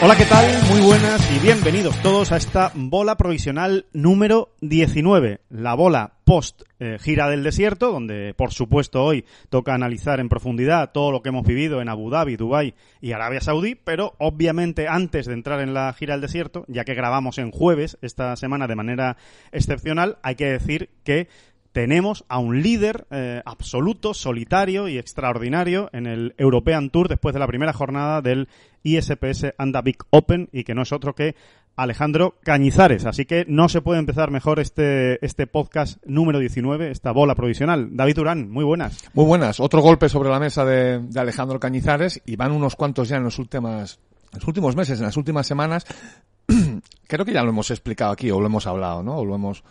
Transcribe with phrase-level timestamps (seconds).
[0.00, 0.46] Hola, ¿qué tal?
[0.70, 6.98] Muy buenas y bienvenidos todos a esta bola provisional número 19, la bola post eh,
[7.00, 11.44] gira del desierto, donde por supuesto hoy toca analizar en profundidad todo lo que hemos
[11.44, 15.92] vivido en Abu Dhabi, Dubai y Arabia Saudí, pero obviamente antes de entrar en la
[15.94, 19.16] gira del desierto, ya que grabamos en jueves esta semana de manera
[19.50, 21.26] excepcional, hay que decir que
[21.78, 27.38] tenemos a un líder eh, absoluto, solitario y extraordinario en el European Tour después de
[27.38, 28.48] la primera jornada del
[28.82, 31.36] ISPS Anda Big Open y que no es otro que
[31.76, 33.06] Alejandro Cañizares.
[33.06, 37.90] Así que no se puede empezar mejor este, este podcast número 19, esta bola provisional.
[37.96, 38.98] David Durán, muy buenas.
[39.14, 39.60] Muy buenas.
[39.60, 43.38] Otro golpe sobre la mesa de, Alejandro Cañizares y van unos cuantos ya en los
[43.38, 44.00] últimos,
[44.32, 45.86] en los últimos meses, en las últimas semanas.
[47.06, 49.18] Creo que ya lo hemos explicado aquí o lo hemos hablado, ¿no?
[49.18, 49.62] O lo hemos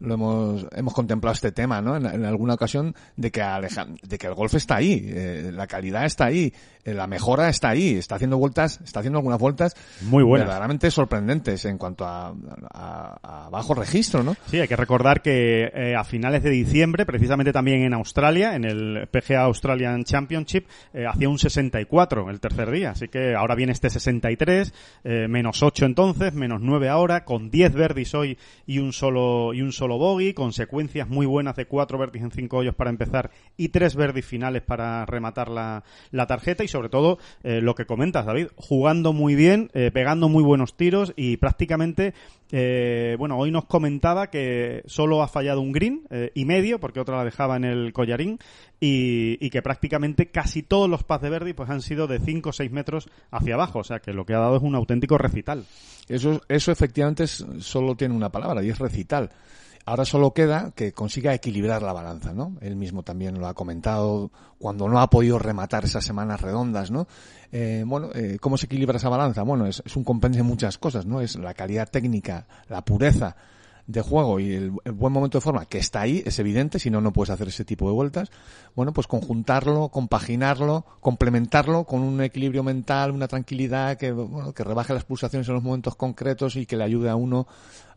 [0.00, 1.96] lo hemos, hemos contemplado este tema, ¿no?
[1.96, 5.66] En, en alguna ocasión de que Alejand de que el golf está ahí, eh, la
[5.66, 6.52] calidad está ahí,
[6.84, 10.46] eh, la mejora está ahí, está haciendo vueltas, está haciendo algunas vueltas Muy buenas.
[10.46, 12.34] verdaderamente sorprendentes en cuanto a,
[12.72, 14.34] a, a bajo registro, ¿no?
[14.46, 18.64] Sí, hay que recordar que eh, a finales de diciembre, precisamente también en Australia, en
[18.64, 20.66] el PGA Australian Championship,
[21.08, 22.90] hacía un 64 el tercer día.
[22.90, 24.72] Así que ahora viene este 63,
[25.04, 29.62] eh, menos 8 entonces, menos 9 ahora, con 10 verdis hoy y un solo, y
[29.62, 33.68] un solo bogey, consecuencias muy buenas de 4 verdis en 5 hoyos para empezar y
[33.68, 38.26] 3 verdis finales para rematar la, la tarjeta y sobre todo eh, lo que comentas,
[38.26, 42.14] David, jugando muy bien, eh, pegando muy buenos tiros y prácticamente
[42.52, 46.98] eh, bueno, hoy nos comentaba que solo ha fallado un green eh, y medio, porque
[46.98, 48.40] otra la dejaba en el collarín,
[48.80, 52.48] y, y que prácticamente casi todos los pas de Verdi pues han sido de 5
[52.48, 55.16] o 6 metros hacia abajo, o sea que lo que ha dado es un auténtico
[55.16, 55.64] recital.
[56.08, 59.30] Eso, eso efectivamente es- solo tiene una palabra y es recital.
[59.90, 62.56] Ahora solo queda que consiga equilibrar la balanza, ¿no?
[62.60, 67.08] Él mismo también lo ha comentado cuando no ha podido rematar esas semanas redondas, ¿no?
[67.50, 69.42] Eh, bueno, eh, ¿cómo se equilibra esa balanza?
[69.42, 71.20] Bueno, es, un compendio de muchas cosas, ¿no?
[71.20, 73.34] Es la calidad técnica, la pureza
[73.90, 77.00] de juego y el, buen momento de forma que está ahí, es evidente, si no,
[77.00, 78.30] no puedes hacer ese tipo de vueltas.
[78.76, 84.94] Bueno, pues conjuntarlo, compaginarlo, complementarlo con un equilibrio mental, una tranquilidad que, bueno, que rebaje
[84.94, 87.46] las pulsaciones en los momentos concretos y que le ayude a uno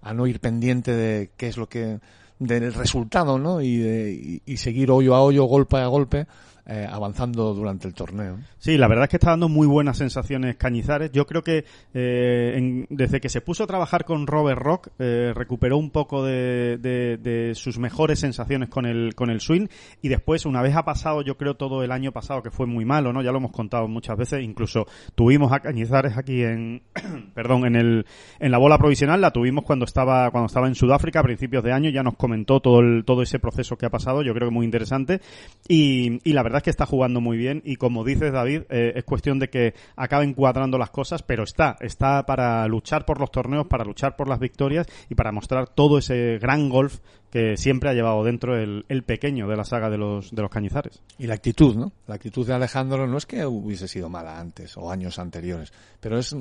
[0.01, 1.99] a no ir pendiente de qué es lo que,
[2.39, 3.61] del resultado, ¿no?
[3.61, 6.27] Y, de- y, y seguir hoyo a hoyo, golpe a golpe,
[6.65, 8.37] eh, avanzando durante el torneo.
[8.57, 11.11] Sí, la verdad es que está dando muy buenas sensaciones Cañizares.
[11.11, 15.33] Yo creo que eh, en- desde que se puso a trabajar con Robert Rock eh,
[15.35, 19.67] recuperó un poco de, de- sus mejores sensaciones con el con el swing
[20.01, 22.85] y después una vez ha pasado, yo creo todo el año pasado que fue muy
[22.85, 23.21] malo, ¿no?
[23.21, 24.41] Ya lo hemos contado muchas veces.
[24.43, 26.81] Incluso tuvimos a Cañizares aquí en
[27.35, 28.05] perdón en el
[28.39, 31.71] en la bola provisional la tuvimos cuando estaba cuando estaba en Sudáfrica a principios de
[31.73, 31.89] año.
[31.89, 34.21] Ya nos comentó todo el, todo ese proceso que ha pasado.
[34.23, 35.19] Yo creo que muy interesante
[35.67, 38.93] y, y la verdad es que está jugando muy bien y como dices David, eh,
[38.95, 43.31] es cuestión de que acaben cuadrando las cosas, pero está, está para luchar por los
[43.31, 46.99] torneos, para luchar por las victorias y para mostrar todo ese gran golf
[47.29, 50.51] que siempre ha llevado dentro el, el pequeño de la saga de los, de los
[50.51, 51.01] cañizares.
[51.17, 51.91] Y la actitud, ¿no?
[52.07, 56.19] La actitud de Alejandro no es que hubiese sido mala antes o años anteriores, pero
[56.19, 56.35] es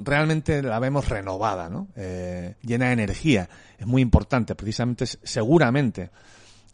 [0.00, 1.88] realmente la vemos renovada, ¿no?
[1.96, 3.48] Eh, llena de energía.
[3.78, 6.10] Es muy importante, precisamente, seguramente,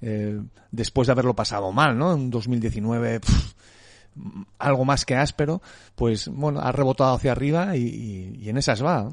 [0.02, 0.40] eh,
[0.70, 2.14] después de haberlo pasado mal, ¿no?
[2.14, 3.54] En 2019, pf,
[4.58, 5.62] algo más que áspero,
[5.94, 9.12] pues bueno, ha rebotado hacia arriba y, en esas va.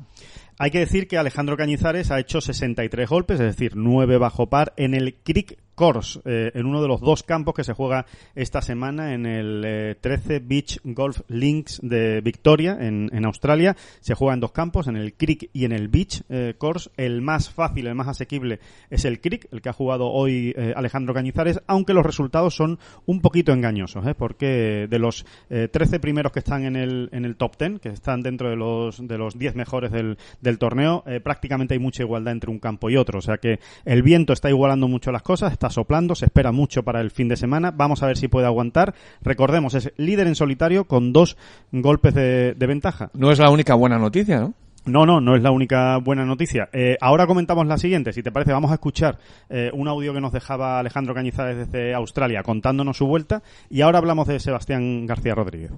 [0.57, 4.73] Hay que decir que Alejandro Cañizares ha hecho 63 golpes, es decir, 9 bajo par
[4.75, 8.05] en el Creek Course, eh, en uno de los dos campos que se juega
[8.35, 13.77] esta semana en el 13 eh, Beach Golf Links de Victoria, en, en, Australia.
[14.01, 16.23] Se juega en dos campos, en el Creek y en el Beach
[16.57, 16.89] Course.
[16.97, 18.59] El más fácil, el más asequible
[18.89, 23.21] es el Creek, el que ha jugado hoy Alejandro Cañizares, aunque los resultados son un
[23.21, 27.79] poquito engañosos, porque de los 13 primeros que están en el, en el top 10,
[27.79, 32.03] que están dentro de los, de los 10 mejores del, del torneo, prácticamente hay mucha
[32.03, 33.19] igualdad entre un campo y otro.
[33.19, 36.83] O sea que el viento está igualando mucho las cosas, está soplando, se espera mucho
[36.83, 37.71] para el fin de semana.
[37.71, 38.93] Vamos a ver si puede aguantar.
[39.21, 41.37] Recordemos, es líder en solitario con dos
[41.71, 43.09] golpes de, ventaja.
[43.13, 44.53] No es la única buena noticia, ¿no?
[44.85, 46.69] No, no, no es la única buena noticia.
[46.71, 48.13] Eh, ahora comentamos la siguiente.
[48.13, 49.19] Si te parece, vamos a escuchar
[49.49, 53.43] eh, un audio que nos dejaba Alejandro Cañizares desde Australia contándonos su vuelta.
[53.69, 55.71] Y ahora hablamos de Sebastián García Rodríguez.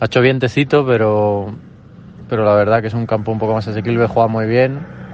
[0.00, 1.54] Ha hecho vientecito, pero,
[2.28, 5.05] pero la verdad que es un campo un poco más asequible, juega muy bien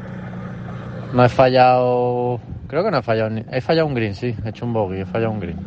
[1.13, 2.41] no he fallado.
[2.69, 3.31] Creo que no he fallado.
[3.31, 3.45] Ni...
[3.51, 4.35] He fallado un green, sí.
[4.45, 5.59] He hecho un bogey, he fallado un green.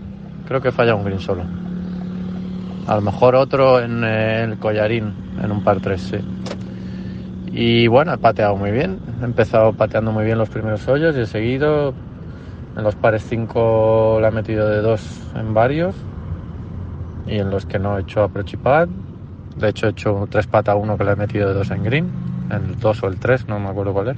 [0.47, 1.43] Creo que he fallado un green solo.
[2.87, 6.17] A lo mejor otro en el collarín, en un par 3, sí.
[7.51, 8.99] Y bueno, he pateado muy bien.
[9.21, 11.93] He empezado pateando muy bien los primeros hoyos y he seguido.
[12.75, 15.95] En los pares 5 le he metido de 2 en varios.
[17.25, 18.59] Y en los que no he hecho approach y.
[19.57, 22.11] De hecho, he hecho 3 pata 1 que le he metido de 2 en green.
[22.49, 24.17] En el 2 o el 3, no me acuerdo cuál es.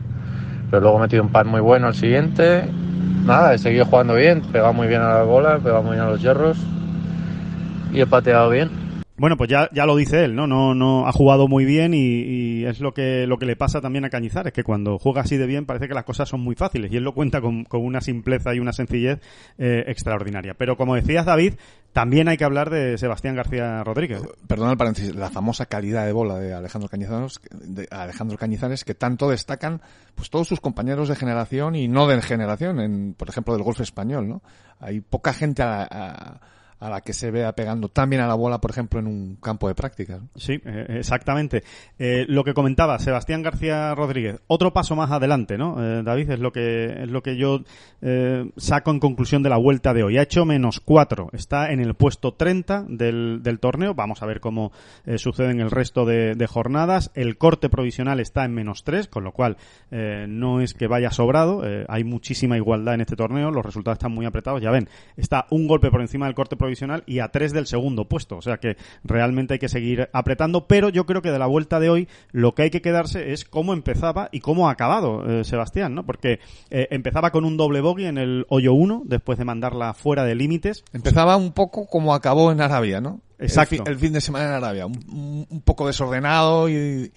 [0.70, 2.66] Pero luego he metido un par muy bueno al siguiente.
[3.26, 6.10] Nada, he seguido jugando bien, pegado muy bien a la bola, pegado muy bien a
[6.10, 6.58] los hierros
[7.92, 8.87] y he pateado bien.
[9.20, 10.46] Bueno, pues ya, ya lo dice él, ¿no?
[10.46, 14.06] No, no ha jugado muy bien y, es lo que, lo que le pasa también
[14.06, 16.92] a Cañizares, que cuando juega así de bien parece que las cosas son muy fáciles
[16.92, 19.20] y él lo cuenta con, con una simpleza y una sencillez
[19.58, 20.54] eh, extraordinaria.
[20.54, 21.56] Pero como decías, David,
[21.94, 24.22] también hay que hablar de Sebastián García Rodríguez.
[24.48, 28.94] Perdón el paréntesis, la famosa calidad de bola de Alejandro Cañizares, de Alejandro Cañizares que
[28.94, 29.82] tanto destacan
[30.14, 33.82] pues todos sus compañeros de generación y no de generación, en, por ejemplo, del golf
[33.82, 34.44] español, ¿no?
[34.80, 36.40] Hay poca gente a a
[36.80, 39.76] la que se vea pegando también a la bola, por ejemplo, en un campo de
[39.76, 40.22] prácticas.
[40.36, 41.64] Sí, eh, exactamente.
[41.98, 45.84] Eh, lo que comentaba Sebastián García Rodríguez, otro paso más adelante, ¿no?
[45.84, 47.62] Eh, David, es lo que es lo que yo
[48.58, 50.18] saco en conclusión de la vuelta de hoy.
[50.18, 53.96] Ha hecho menos cuatro, está en el puesto 30 del, del torneo.
[53.96, 54.72] Vamos a ver cómo
[55.18, 57.12] sucede en el resto de, de, jornadas.
[57.16, 59.58] El corte provisional está en menos tres, con lo cual
[59.90, 61.64] no es que vaya sobrado.
[61.88, 63.50] hay muchísima igualdad en este torneo.
[63.50, 64.62] Los resultados están muy apretados.
[64.62, 67.66] Ya ven, está un golpe por encima del corte provisional provisional y a tres del
[67.66, 68.36] segundo puesto.
[68.38, 71.80] O sea que realmente hay que seguir apretando, pero yo creo que de la vuelta
[71.80, 75.44] de hoy lo que hay que quedarse es cómo empezaba y cómo ha acabado eh,
[75.44, 76.06] Sebastián, ¿no?
[76.06, 80.26] Porque eh, empezaba con un doble bogey en el hoyo 1 después de mandarla fuera
[80.26, 80.84] de límites.
[80.92, 83.22] Empezaba un poco como acabó en Arabia, ¿no?
[83.40, 83.84] Exacto.
[83.86, 87.12] El, fin, de semana en Arabia, un poco desordenado y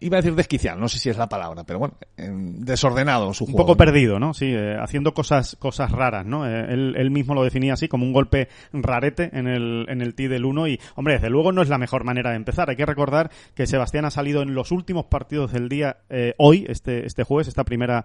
[0.00, 3.58] iba a decir desquiciado, no sé si es la palabra, pero bueno, desordenado su juego.
[3.58, 4.32] Un poco perdido, ¿no?
[4.32, 6.46] Sí, eh, haciendo cosas cosas raras, ¿no?
[6.46, 10.28] Eh, él, mismo lo definía así como un golpe rarete en el en el tee
[10.28, 12.70] del 1 y, hombre, desde luego no es la mejor manera de empezar.
[12.70, 16.64] Hay que recordar que Sebastián ha salido en los últimos partidos del día eh, hoy,
[16.68, 18.04] este este jueves, esta primera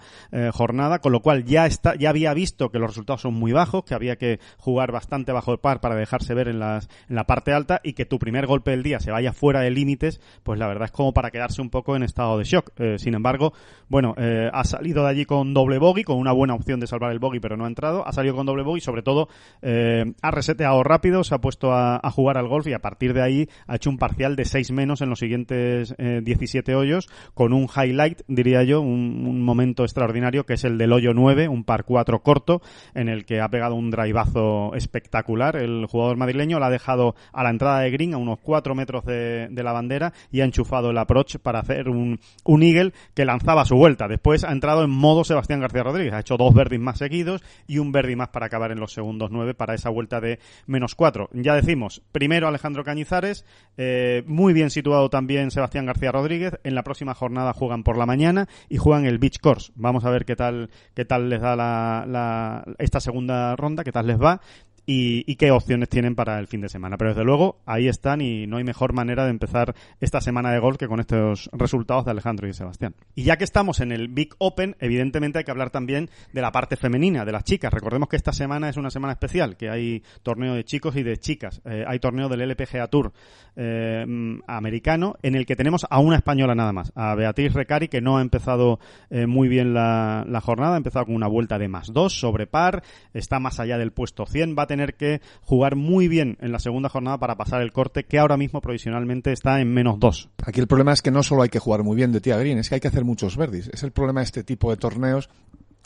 [0.54, 3.84] jornada, con lo cual ya está ya había visto que los resultados son muy bajos,
[3.84, 7.26] que había que jugar bastante bajo el par para dejarse ver en las en la
[7.26, 10.60] parte alta y que tu primer golpe del día se vaya fuera de límites, pues
[10.60, 12.72] la verdad es como para quedarse un poco en estado de shock.
[12.78, 13.54] Eh, sin embargo,
[13.88, 17.12] bueno, eh, ha salido de allí con doble bogey, con una buena opción de salvar
[17.12, 18.06] el bogey, pero no ha entrado.
[18.08, 19.30] Ha salido con doble bogey, sobre todo
[19.62, 23.22] eh, ha reseteado rápido, se ha puesto a, jugar al golf y a partir de
[23.22, 27.68] ahí ha hecho un parcial de 6 menos en los siguientes 17 hoyos, con un
[27.74, 32.22] highlight, diría yo, un, momento extraordinario que es el del hoyo 9, un par 4
[32.22, 32.62] corto,
[32.94, 35.56] en el que ha pegado un drivazo espectacular.
[35.56, 39.06] El jugador madrileño la ha dejado a la entrada de green, a unos 4 metros
[39.06, 43.26] de, de la bandera, y ha enchufado el approach para hacer un, un Eagle que
[43.26, 44.08] lanzaba su vuelta.
[44.08, 46.14] Después ha entrado en modo Sebastián García Rodríguez.
[46.14, 49.30] Ha hecho dos verdis más seguidos y un verdi más para acabar en los segundos
[49.32, 51.30] nueve para esa vuelta de menos cuatro.
[51.34, 53.46] Ya decimos, primero Alejandro Cañizares,
[53.78, 56.54] eh, muy bien situado también Sebastián García Rodríguez.
[56.64, 59.72] En la próxima jornada juegan por la mañana y juegan el Beach Course.
[59.76, 64.08] Vamos a ver qué tal, qué tal les da la, esta segunda ronda, qué tal
[64.08, 64.42] les va
[64.86, 66.98] y, qué opciones tienen para el fin de semana.
[66.98, 70.60] Pero desde luego ahí están y no hay mejor manera de empezar esta semana de
[70.60, 72.96] golf que con estos resultados de Alejandro y Sebastián.
[73.16, 76.52] Y ya que estamos en el Big Open, evidentemente hay que hablar también de la
[76.52, 77.74] parte femenina, de las chicas.
[77.74, 81.18] Recordemos que esta semana es una semana especial, que hay torneo de chicos y de
[81.18, 81.62] chicas.
[81.66, 83.14] Eh, hay torneo del LPGA Tour
[83.56, 84.06] eh,
[84.48, 88.18] americano en el que tenemos a una española nada más, a Beatriz Recari, que no
[88.18, 92.20] ha empezado eh, muy bien la, jornada, ha empezado con una vuelta de más dos
[92.20, 92.84] sobre par,
[93.14, 96.88] está más allá del puesto 100, va tener que jugar muy bien en la segunda
[96.88, 100.30] jornada para pasar el corte, que ahora mismo provisionalmente está en menos dos.
[100.46, 102.58] Aquí el problema es que no solo hay que jugar muy bien de tía green,
[102.58, 103.70] es que hay que hacer muchos verdis.
[103.74, 105.30] Es el problema de este tipo de torneos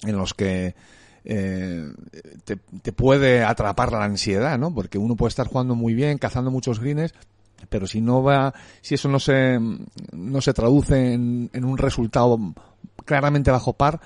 [0.03, 0.75] en los que
[1.23, 1.87] eh,
[2.43, 4.71] te, puede atrapar la ansiedad, ¿no?
[4.71, 7.15] Porque uno puede estar jugando muy bien, cazando muchos greens,
[7.69, 9.59] pero si no va, si eso no se,
[10.11, 12.37] no se traduce en un resultado
[13.03, 13.99] claramente bajo par,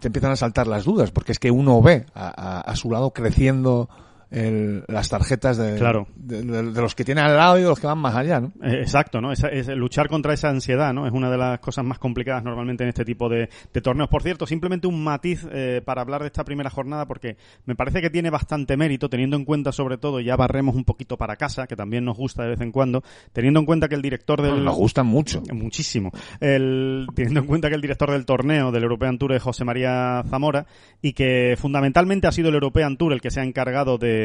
[0.00, 2.90] te empiezan a saltar las dudas, porque es que uno ve a, a, a su
[2.90, 3.88] lado creciendo
[4.30, 6.06] el, las tarjetas de, Claro.
[6.16, 8.40] de, de- de los que tiene al lado y de los que van más allá,
[8.40, 8.52] ¿no?
[8.62, 9.32] Eh, Exacto, ¿no?
[9.32, 11.06] Esa- es luchar contra esa ansiedad, ¿no?
[11.06, 14.08] Es una de las cosas más complicadas normalmente en este tipo de, de torneos.
[14.08, 18.00] Por cierto, simplemente un matiz eh, para hablar de esta primera jornada, porque me parece
[18.00, 21.66] que tiene bastante mérito, teniendo en cuenta, sobre todo, ya barremos un poquito para casa,
[21.66, 24.64] que también nos gusta de vez en cuando, teniendo en cuenta que el director del...
[24.64, 25.42] Nos gustan mucho.
[25.52, 26.10] Muchísimo.
[26.40, 30.22] El, teniendo en cuenta que el director del torneo del European Tour es José María
[30.28, 30.66] Zamora
[31.02, 34.17] y que fundamentalmente ha sido el European Tour el que se ha encargado de,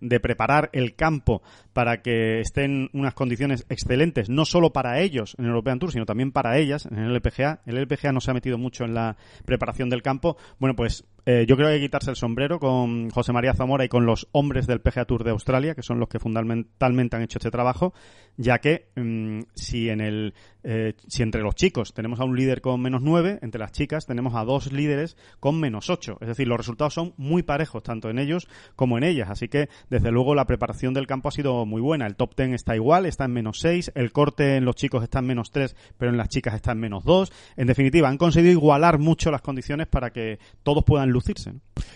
[0.00, 5.44] de preparar el campo para que estén unas condiciones excelentes, no solo para ellos en
[5.44, 7.60] el European Tour, sino también para ellas en el LPGA.
[7.66, 10.36] El LPGA no se ha metido mucho en la preparación del campo.
[10.58, 13.84] Bueno, pues eh, yo creo que hay que quitarse el sombrero con José María Zamora
[13.84, 17.22] y con los hombres del PGA Tour de Australia, que son los que fundamentalmente han
[17.22, 17.92] hecho este trabajo,
[18.36, 20.34] ya que mm, si en el
[20.68, 24.04] eh, si entre los chicos tenemos a un líder con menos 9, entre las chicas
[24.04, 26.18] tenemos a dos líderes con menos 8.
[26.20, 29.30] Es decir, los resultados son muy parejos, tanto en ellos como en ellas.
[29.30, 32.08] Así que, desde luego, la preparación del campo ha sido muy buena.
[32.08, 33.92] El top 10 está igual, está en menos 6.
[33.94, 36.80] El corte en los chicos está en menos 3, pero en las chicas está en
[36.80, 37.32] menos 2.
[37.56, 41.10] En definitiva, han conseguido igualar mucho las condiciones para que todos puedan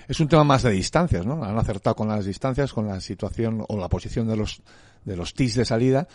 [0.08, 1.44] Es un tema más de distancias, ¿no?
[1.44, 4.62] Han acertado con las distancias, con la situación o la posición de los
[5.04, 6.06] de los tees de salida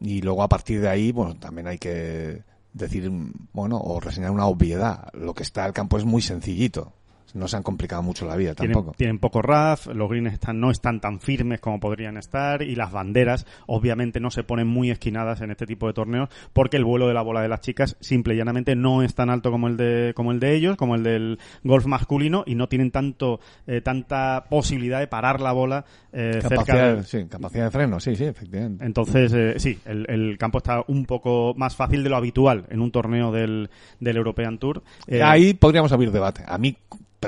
[0.00, 2.42] y luego a partir de ahí, bueno, también hay que
[2.72, 3.10] decir,
[3.52, 5.08] bueno, o reseñar una obviedad.
[5.14, 6.92] Lo que está el campo es muy sencillito.
[7.34, 8.96] No se han complicado mucho la vida Tienen, tampoco.
[8.96, 12.92] tienen poco RAF, los greens están, no están tan firmes como podrían estar y las
[12.92, 17.08] banderas obviamente no se ponen muy esquinadas en este tipo de torneos porque el vuelo
[17.08, 19.76] de la bola de las chicas simple y llanamente no es tan alto como el
[19.76, 23.80] de, como el de ellos, como el del golf masculino y no tienen tanto, eh,
[23.80, 28.14] tanta posibilidad de parar la bola eh, cerca Capacidad, de, sí, capacidad de freno, sí,
[28.16, 28.84] sí, efectivamente.
[28.84, 32.80] entonces, eh, sí, el, el campo está un poco más fácil de lo habitual en
[32.80, 34.82] un torneo del, del European Tour.
[35.08, 36.44] Eh, Ahí podríamos abrir debate.
[36.46, 36.76] A mí,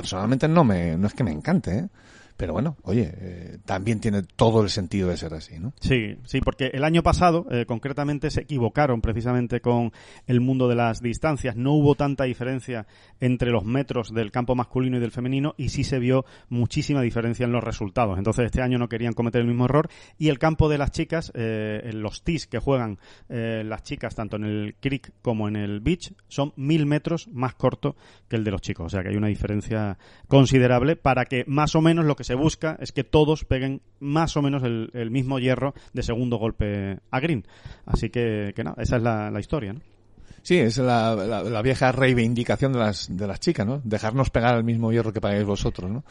[0.01, 1.87] personalmente, no me, no es que me encante, ¿eh?
[2.37, 5.73] Pero bueno, oye, eh, también tiene todo el sentido de ser así, ¿no?
[5.79, 9.91] Sí, sí, porque el año pasado, eh, concretamente, se equivocaron precisamente con
[10.27, 11.55] el mundo de las distancias.
[11.55, 12.85] No hubo tanta diferencia
[13.19, 17.45] entre los metros del campo masculino y del femenino y sí se vio muchísima diferencia
[17.45, 18.19] en los resultados.
[18.19, 19.89] Entonces, este año no querían cometer el mismo error.
[20.19, 24.35] Y el campo de las chicas, eh, los tees que juegan eh, las chicas, tanto
[24.35, 27.95] en el creek como en el beach, son mil metros más corto
[28.27, 28.85] que el de los chicos.
[28.85, 32.35] O sea que hay una diferencia considerable para que más o menos lo que se
[32.35, 36.99] busca es que todos peguen más o menos el, el mismo hierro de segundo golpe
[37.09, 37.47] a green.
[37.85, 39.73] Así que, que nada, esa es la, la historia.
[40.41, 43.81] Sí, es la, la, vieja reivindicación de las, de las chicas, ¿no?
[43.83, 46.03] Dejarnos pegar el mismo hierro que pagáis vosotros, ¿no?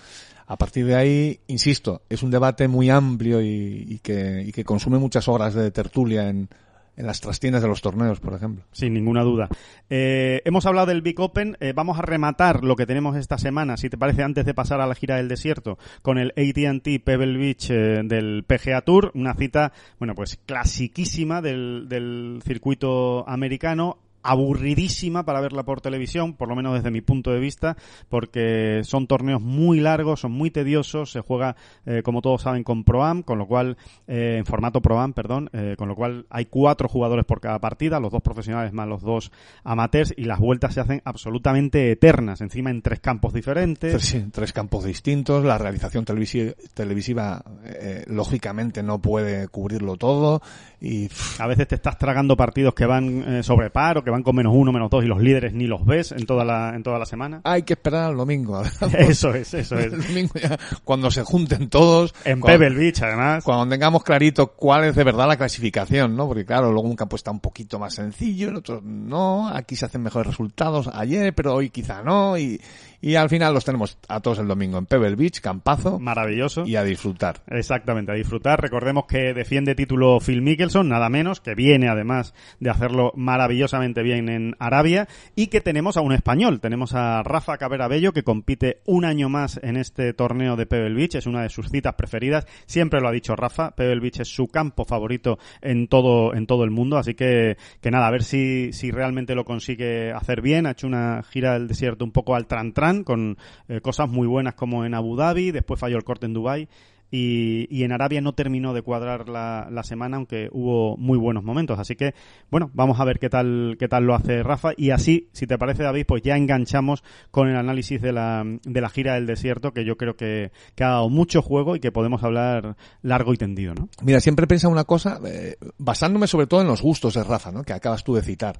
[0.47, 4.99] A partir de ahí, insisto, es un debate muy amplio y que, y que consume
[4.99, 6.49] muchas horas de tertulia en,
[6.97, 8.65] en las trastiendas de los torneos, por ejemplo.
[8.73, 9.49] Sin ninguna duda.
[9.91, 11.57] Eh, hemos hablado del Big Open.
[11.61, 14.81] Eh, vamos a rematar lo que tenemos esta semana, si te parece, antes de pasar
[14.81, 19.13] a la gira del desierto, con el AT&T Pebble Beach eh, del PGA Tour.
[19.15, 26.49] Una cita, bueno, pues clasiquísima del, del circuito americano aburridísima para verla por televisión, por
[26.49, 27.77] lo menos desde mi punto de vista,
[28.09, 32.85] porque son torneos muy largos, son muy tediosos, se juega, eh, como todos saben, con
[32.85, 36.89] Pro-Am, con lo cual, eh, en formato Pro-Am, perdón, eh, con lo cual hay cuatro
[36.89, 39.33] jugadores por cada partida, los dos profesionales más los dos
[39.65, 44.11] amateurs, y las vueltas se hacen absolutamente eternas, encima en tres campos diferentes.
[44.11, 50.43] Tres, tres campos distintos, la realización televisi televisiva, eh, lógicamente no puede cubrirlo todo,
[50.87, 54.23] y A veces te estás tragando partidos que van eh, sobre par o que van
[54.23, 56.83] con menos uno, menos dos y los líderes ni los ves en toda la, en
[56.83, 57.41] toda la semana.
[57.45, 58.63] hay que esperar al domingo.
[58.99, 60.07] Eso es, eso El es.
[60.09, 62.15] domingo ya, cuando se junten todos.
[62.25, 63.45] En cuando- Pebble Beach, además.
[63.45, 66.27] cuando tengamos clarito cuál es de verdad la clasificación, ¿no?
[66.29, 69.87] Porque claro, luego un campo está un poquito más sencillo, el otro no, aquí se
[69.87, 72.61] hacen mejores resultados ayer, pero hoy quizá no, y,
[73.07, 76.67] y al final los tenemos a todos el domingo en Pebble Beach, campazo, Maravilloso.
[76.67, 77.37] y a disfrutar.
[77.47, 78.61] Exactamente, a disfrutar.
[78.61, 84.29] Recordemos que defiende título Phil Mickelson, nada menos, que viene además de hacerlo maravillosamente bien
[84.29, 86.59] en Arabia y que tenemos a un español.
[86.59, 90.97] Tenemos a Rafa Cabrera Bello que compite un año más en este torneo de Pebble
[90.97, 92.45] Beach, es una de sus citas preferidas.
[92.67, 96.65] Siempre lo ha dicho Rafa, Pebble Beach es su campo favorito en todo en todo
[96.65, 100.67] el mundo, así que que nada, a ver si si realmente lo consigue hacer bien.
[100.67, 103.37] Ha hecho una gira del desierto un poco al tran tran con
[103.69, 106.69] eh, cosas muy buenas como en Abu Dhabi, después falló el corte en Dubai
[107.11, 111.45] y, y en Arabia no terminó de cuadrar la, la, semana, aunque hubo muy buenos
[111.45, 111.79] momentos.
[111.79, 112.15] Así que,
[112.51, 114.71] bueno, vamos a ver qué tal, qué tal lo hace Rafa.
[114.77, 118.81] Y así, si te parece, David, pues ya enganchamos con el análisis de la, de
[118.81, 121.93] la gira del desierto, que yo creo que, que ha dado mucho juego y que
[121.93, 123.89] podemos hablar largo y tendido, ¿no?
[124.03, 127.53] Mira, siempre he pensado una cosa, eh, basándome sobre todo en los gustos de Rafa,
[127.53, 127.63] ¿no?
[127.63, 128.59] Que acabas tú de citar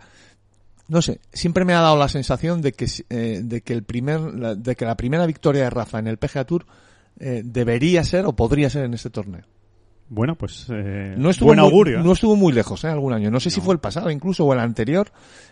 [0.89, 4.21] no sé, siempre me ha dado la sensación de que, eh, de que el primer,
[4.57, 6.67] de que la primera victoria de Rafa en el PGA Tour
[7.19, 9.45] eh, debería ser o podría ser en este torneo.
[10.09, 11.99] Bueno, pues eh, no estuvo buen muy, augurio.
[11.99, 12.03] ¿eh?
[12.03, 12.89] No estuvo muy lejos, ¿eh?
[12.89, 13.31] Algún año.
[13.31, 13.55] No sé no.
[13.55, 15.09] si fue el pasado incluso o el anterior.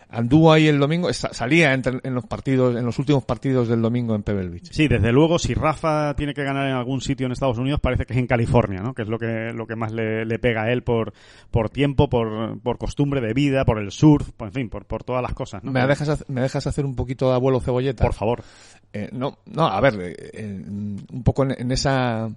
[0.08, 4.14] Anduvo ahí el domingo, salía entre, en los partidos, en los últimos partidos del domingo
[4.14, 4.70] en Pebble Beach.
[4.70, 8.06] Sí, desde luego, si Rafa tiene que ganar en algún sitio en Estados Unidos, parece
[8.06, 8.94] que es en California, ¿no?
[8.94, 11.14] Que es lo que, lo que más le, le pega a él por,
[11.50, 15.02] por tiempo, por, por costumbre de vida, por el surf, por, en fin, por, por
[15.02, 15.72] todas las cosas, ¿no?
[15.72, 18.04] ¿Me dejas, ¿Me dejas hacer un poquito de abuelo cebolleta?
[18.04, 18.44] Por favor.
[18.92, 22.30] Eh, no, no, a ver, eh, un poco en, en esa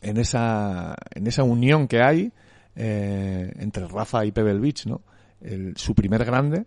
[0.00, 2.32] en esa, en esa unión que hay
[2.74, 5.02] eh, entre Rafa y Pebble Beach, ¿no?
[5.40, 6.64] El, su primer grande,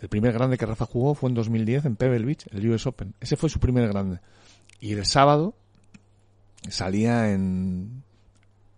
[0.00, 3.14] el primer grande que Rafa jugó fue en 2010 en Pebble Beach, el US Open.
[3.20, 4.20] Ese fue su primer grande.
[4.80, 5.54] Y el sábado
[6.68, 8.02] salía en...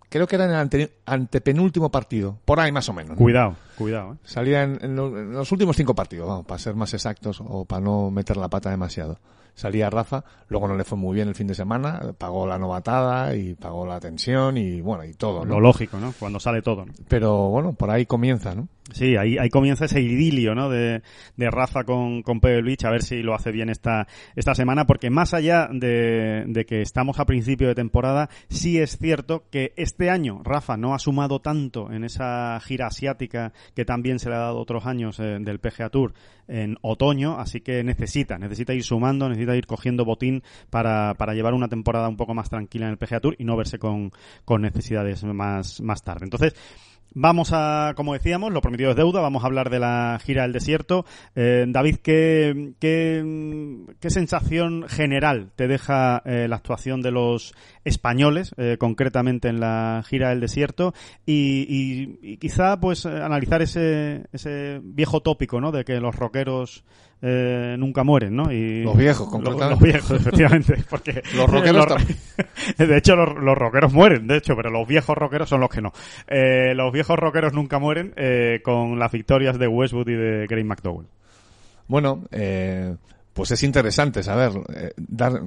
[0.09, 3.13] Creo que era en el ante, antepenúltimo partido, por ahí más o menos.
[3.13, 3.17] ¿no?
[3.17, 4.15] Cuidado, cuidado.
[4.15, 4.17] ¿eh?
[4.23, 7.65] Salía en, en, los, en, los, últimos cinco partidos, vamos, para ser más exactos o
[7.65, 9.19] para no meter la pata demasiado
[9.55, 13.35] salía Rafa, luego no le fue muy bien el fin de semana, pagó la novatada
[13.37, 15.55] y pagó la tensión y bueno, y todo, ¿no?
[15.55, 16.13] Lo lógico, ¿no?
[16.19, 16.93] Cuando sale todo, ¿no?
[17.09, 18.69] Pero bueno, por ahí comienza, ¿no?
[18.93, 20.69] Sí, ahí, ahí comienza ese idilio, ¿no?
[20.69, 21.03] De,
[21.37, 24.07] de Rafa con, con Pebble Beach, a ver si lo hace bien esta,
[24.37, 28.99] esta semana, porque más allá de, de que estamos a principio de temporada, sí es
[28.99, 34.19] cierto que este año Rafa no ha sumado tanto en esa gira asiática que también
[34.19, 36.13] se le ha dado otros años eh, del PGA Tour
[36.47, 41.55] en otoño, así que necesita, necesita ir sumando, necesita ir cogiendo botín para, para llevar
[41.55, 44.11] una temporada un poco más tranquila en el PGA Tour y no verse con,
[44.45, 46.25] con necesidades más, más tarde.
[46.25, 46.55] Entonces,
[47.13, 50.53] Vamos a, como decíamos, lo prometido es deuda, vamos a hablar de la gira del
[50.53, 51.05] desierto.
[51.37, 58.53] Eh, David, ¿qué, qué, qué sensación general te deja eh, la actuación de los españoles,
[58.57, 60.93] eh, concretamente en la gira del desierto?
[61.25, 65.71] Y, y, y quizá, pues, analizar ese, ese viejo tópico, ¿no?
[65.71, 66.85] De que los rockeros
[67.27, 68.53] eh, nunca mueren, ¿no?
[68.53, 73.57] Y los viejos, los, los viejos, efectivamente, porque los rockeros los, de hecho los, los,
[73.57, 75.93] rockeros mueren, de hecho, pero los viejos rockeros son los que no.
[76.29, 81.07] Los viejos rockeros nunca mueren eh, con las victorias de Westwood y de Graham McDowell.
[81.87, 82.97] Bueno, eh,
[83.35, 84.53] pues es interesante saber
[84.97, 85.43] dar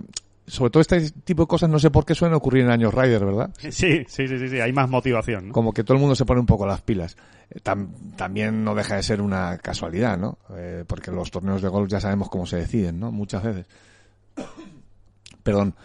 [0.47, 3.25] sobre todo este tipo de cosas no sé por qué suelen ocurrir en años Rider,
[3.25, 3.51] ¿verdad?
[3.59, 5.49] Sí, sí, sí, sí, sí, hay más motivación.
[5.49, 5.53] ¿no?
[5.53, 7.17] Como que todo el mundo se pone un poco las pilas.
[7.63, 10.37] Tam también no deja de ser una casualidad, ¿no?
[10.55, 13.11] Eh, porque los torneos de golf ya sabemos cómo se deciden, ¿no?
[13.11, 13.65] Muchas veces.
[15.43, 15.75] Perdón.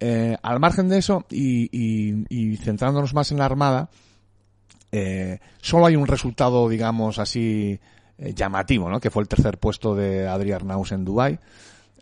[0.00, 3.90] Eh, al margen de eso y, y, y, centrándonos más en la Armada,
[4.92, 7.78] eh, solo hay un resultado, digamos así,
[8.18, 9.00] llamativo, ¿no?
[9.00, 11.38] Que fue el tercer puesto de Adri Arnaus en Dubai.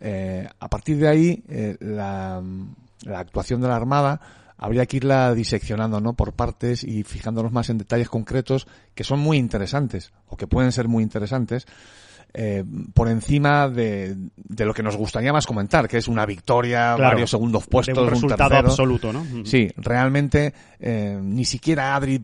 [0.01, 2.43] Eh, a partir de ahí, eh, la,
[3.03, 4.21] la, actuación de la Armada
[4.59, 6.15] habría que irla diseccionando, ¿no?
[6.15, 10.73] Por partes y fijándonos más en detalles concretos que son muy interesantes, o que pueden
[10.73, 11.67] ser muy interesantes,
[12.35, 16.95] eh, por encima de, de, lo que nos gustaría más comentar, que es una victoria,
[16.97, 19.25] claro, varios segundos puestos, un resultado un absoluto, ¿no?
[19.45, 22.23] Sí, realmente eh, ni siquiera Adri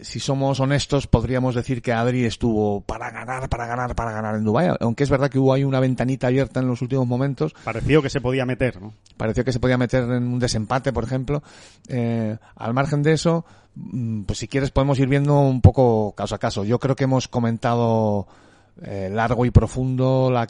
[0.00, 4.44] si somos honestos, podríamos decir que Adri estuvo para ganar, para ganar, para ganar en
[4.44, 4.68] Dubái.
[4.80, 7.54] Aunque es verdad que hubo ahí una ventanita abierta en los últimos momentos.
[7.64, 8.94] Pareció que se podía meter, ¿no?
[9.16, 11.42] Pareció que se podía meter en un desempate, por ejemplo.
[11.88, 13.44] Eh, al margen de eso,
[14.26, 16.64] pues si quieres podemos ir viendo un poco caso a caso.
[16.64, 18.26] Yo creo que hemos comentado
[18.82, 20.48] eh, largo y profundo la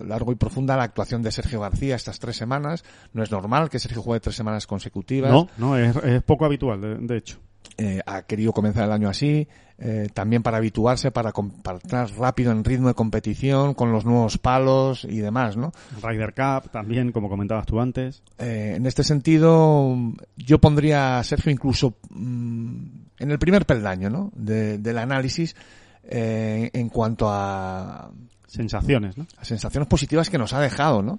[0.00, 2.84] largo y profunda la actuación de Sergio García estas tres semanas.
[3.12, 5.30] No es normal que Sergio juegue tres semanas consecutivas.
[5.30, 7.38] No, no, es, es poco habitual, de, de hecho.
[7.76, 12.62] Eh, ha querido comenzar el año así, eh, también para habituarse, para, entrar rápido en
[12.62, 15.72] ritmo de competición, con los nuevos palos y demás, ¿no?
[16.00, 18.22] Ryder Cup también, como comentabas tú antes.
[18.38, 19.96] Eh, en este sentido,
[20.36, 22.86] yo pondría a Sergio incluso mmm,
[23.18, 24.30] en el primer peldaño, ¿no?
[24.36, 25.56] De, del análisis
[26.04, 28.12] eh, en cuanto a
[28.46, 29.26] sensaciones, ¿no?
[29.38, 31.18] A sensaciones positivas que nos ha dejado, ¿no?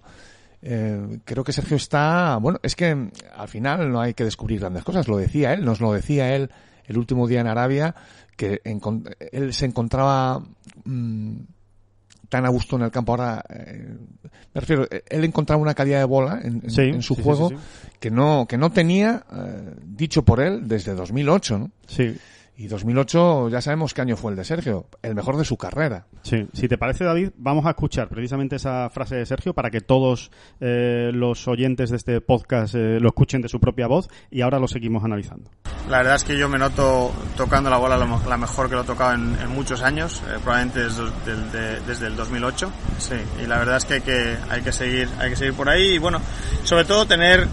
[0.67, 4.83] Eh, creo que Sergio está, bueno, es que al final no hay que descubrir grandes
[4.83, 6.49] cosas, lo decía él, nos lo decía él
[6.87, 7.93] el último día en Arabia,
[8.35, 8.81] que en,
[9.31, 10.41] él se encontraba
[10.85, 11.35] mmm,
[12.29, 13.95] tan a gusto en el campo ahora, eh,
[14.55, 17.49] me refiero, él encontraba una calidad de bola en, en, sí, en su sí, juego
[17.49, 17.55] sí,
[17.99, 21.71] que no que no tenía, eh, dicho por él, desde 2008, ¿no?
[21.85, 22.17] Sí.
[22.57, 26.07] Y 2008 ya sabemos qué año fue el de Sergio, el mejor de su carrera.
[26.21, 29.81] Sí, si te parece David, vamos a escuchar precisamente esa frase de Sergio para que
[29.81, 34.41] todos eh, los oyentes de este podcast eh, lo escuchen de su propia voz y
[34.41, 35.51] ahora lo seguimos analizando.
[35.89, 38.85] La verdad es que yo me noto tocando la bola la mejor que lo he
[38.85, 41.03] tocado en, en muchos años, eh, probablemente desde,
[41.51, 42.71] de, desde, el 2008.
[42.97, 45.69] Sí, y la verdad es que hay que, hay que seguir, hay que seguir por
[45.69, 46.21] ahí y bueno,
[46.63, 47.47] sobre todo tener,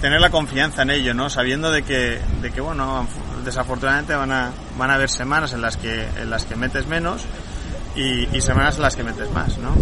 [0.00, 1.28] tener la confianza en ello, ¿no?
[1.28, 3.06] Sabiendo de que, de que bueno,
[3.44, 7.22] desafortunadamente van a, van a haber semanas en las que, en las que metes menos
[7.96, 9.74] y, semanas en las que metes más, ¿no?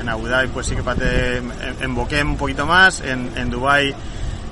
[0.00, 3.50] En Abu Dhabi pues sí que pate, en, en Boquem un poquito más, en, en
[3.50, 3.94] Dubai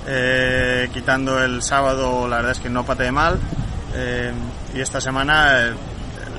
[0.06, 3.38] eh, quitando el sábado la verdad es que no pateé mal
[3.94, 4.32] eh,
[4.74, 5.72] y esta semana eh,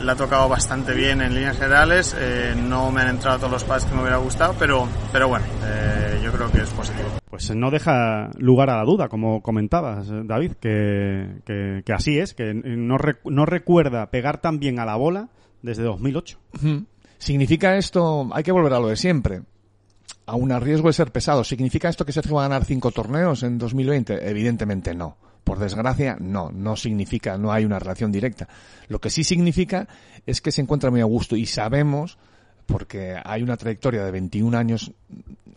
[0.04, 2.16] la ha tocado bastante bien en líneas generales.
[2.18, 5.46] Eh, no me han entrado todos los pads que me hubiera gustado, pero, pero bueno,
[5.64, 7.10] eh, yo creo que es positivo.
[7.30, 12.34] Pues no deja lugar a la duda, como comentabas, David, que, que, que así es,
[12.34, 15.30] que no, rec no recuerda pegar tan bien a la bola
[15.62, 16.40] desde 2008.
[17.18, 19.42] ¿Significa esto, hay que volver a lo de siempre,
[20.26, 23.44] aún a riesgo de ser pesado, ¿significa esto que Sergio va a ganar cinco torneos
[23.44, 24.30] en 2020?
[24.30, 25.18] Evidentemente no.
[25.50, 28.48] Por desgracia, no, no significa, no hay una relación directa.
[28.88, 29.88] Lo que sí significa
[30.28, 32.20] es que se encuentra muy a gusto y sabemos,
[32.68, 34.92] porque hay una trayectoria de 21 años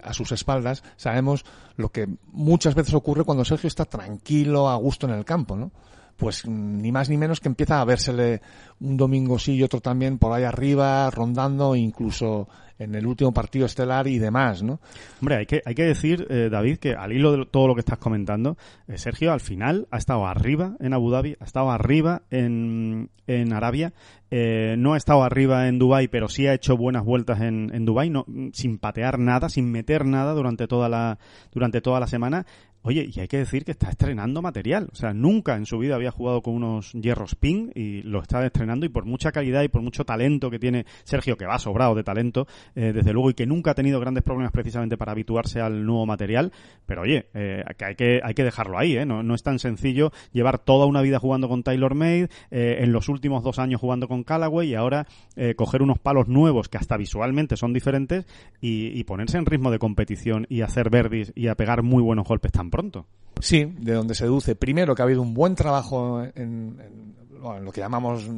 [0.02, 1.44] a sus espaldas, sabemos
[1.76, 5.70] lo que muchas veces ocurre cuando Sergio está tranquilo, a gusto en el campo, ¿no?
[6.16, 8.40] Pues ni más ni menos que empieza a vérsele
[8.80, 12.48] un domingo sí y otro también por ahí arriba, rondando, incluso
[12.82, 14.80] en el último partido estelar y demás, ¿no?
[15.20, 17.80] Hombre, hay que, hay que decir, eh, David, que al hilo de todo lo que
[17.80, 18.56] estás comentando,
[18.88, 23.52] eh, Sergio al final ha estado arriba en Abu Dhabi, ha estado arriba en, en
[23.52, 23.92] Arabia,
[24.30, 27.84] eh, no ha estado arriba en Dubai, pero sí ha hecho buenas vueltas en, en
[27.84, 28.10] Dubai,
[28.52, 31.18] sin patear nada, sin meter nada durante toda la,
[31.52, 32.46] durante toda la semana.
[32.82, 34.88] Oye, y hay que decir que está estrenando material.
[34.92, 38.44] O sea, nunca en su vida había jugado con unos hierros ping y lo está
[38.44, 41.94] estrenando y por mucha calidad y por mucho talento que tiene Sergio, que va sobrado
[41.94, 45.60] de talento, eh, desde luego, y que nunca ha tenido grandes problemas precisamente para habituarse
[45.60, 46.52] al nuevo material.
[46.86, 49.06] Pero oye, eh, hay que, hay que dejarlo ahí, ¿eh?
[49.06, 52.92] No, no es tan sencillo llevar toda una vida jugando con Taylor Made, eh, en
[52.92, 56.78] los últimos dos años jugando con Callaway y ahora eh, coger unos palos nuevos que
[56.78, 58.26] hasta visualmente son diferentes
[58.60, 62.52] y, ponerse en ritmo de competición y hacer verdis y a pegar muy buenos golpes
[62.52, 63.06] tan pronto.
[63.40, 66.32] Sí, de donde se deduce primero que ha habido un buen trabajo en,
[66.80, 68.28] en, bueno, en lo que llamamos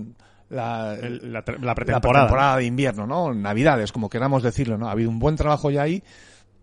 [0.50, 2.56] la, El- la, la la pretemporada.
[2.58, 3.32] de invierno, ¿no?
[3.34, 4.88] Navidades, como queramos decirlo, ¿no?
[4.88, 6.02] Ha habido un buen trabajo ya ahí.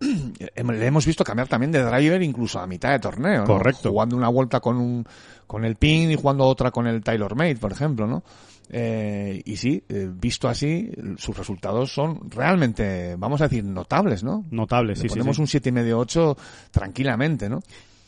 [0.00, 3.46] Le hemos visto cambiar también de driver incluso a mitad de torneo, ¿no?
[3.46, 3.90] Correcto.
[3.90, 5.06] Jugando una vuelta con un
[5.46, 8.22] con el pin y jugando otra con el Taylor Made, por ejemplo, ¿no?
[8.70, 14.44] Eh, y sí, eh, visto así, sus resultados son realmente, vamos a decir, notables, ¿no?
[14.50, 15.42] Notable, Le sí, sí, ponemos sí.
[15.42, 16.36] un y medio ocho
[16.70, 17.60] tranquilamente, ¿no?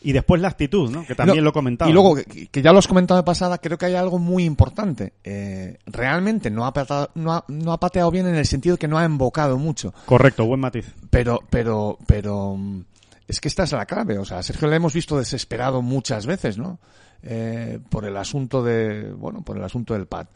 [0.04, 1.06] Y después la actitud, ¿no?
[1.06, 1.90] Que también No, lo comentaba.
[1.90, 4.44] Y luego, que, que ya lo has comentado de pasada, creo que hay algo muy
[4.44, 5.14] importante.
[5.24, 8.86] Eh, realmente no ha, pateado, no, ha, no ha pateado bien en el sentido que
[8.86, 9.94] no ha embocado mucho.
[10.04, 10.94] Correcto, buen matiz.
[11.08, 12.84] Pero, pero, pero, mm,
[13.26, 14.18] es que esta es la clave.
[14.18, 16.78] O sea, Sergio le hemos visto desesperado muchas veces, ¿no?
[17.26, 20.26] Eh, por el asunto de, bueno, por el asunto del pad.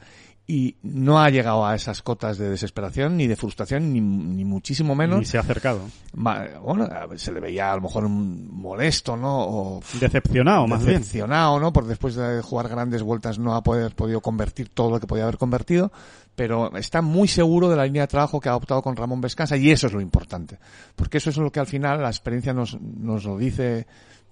[0.51, 4.95] Y no ha llegado a esas cotas de desesperación, ni de frustración, ni, ni muchísimo
[4.95, 5.19] menos.
[5.19, 5.83] Ni se ha acercado.
[6.15, 9.41] Bueno, se le veía a lo mejor molesto, ¿no?
[9.47, 11.01] O Decepcionado, más bien.
[11.01, 11.71] decepcionado, ¿no?
[11.71, 15.25] Por después de jugar grandes vueltas no ha poder- podido convertir todo lo que podía
[15.25, 15.93] haber convertido,
[16.35, 19.59] pero está muy seguro de la línea de trabajo que ha optado con Ramón Vescanza
[19.59, 20.59] y eso es lo importante.
[20.97, 23.87] Porque eso es lo que al final la experiencia nos, nos lo dice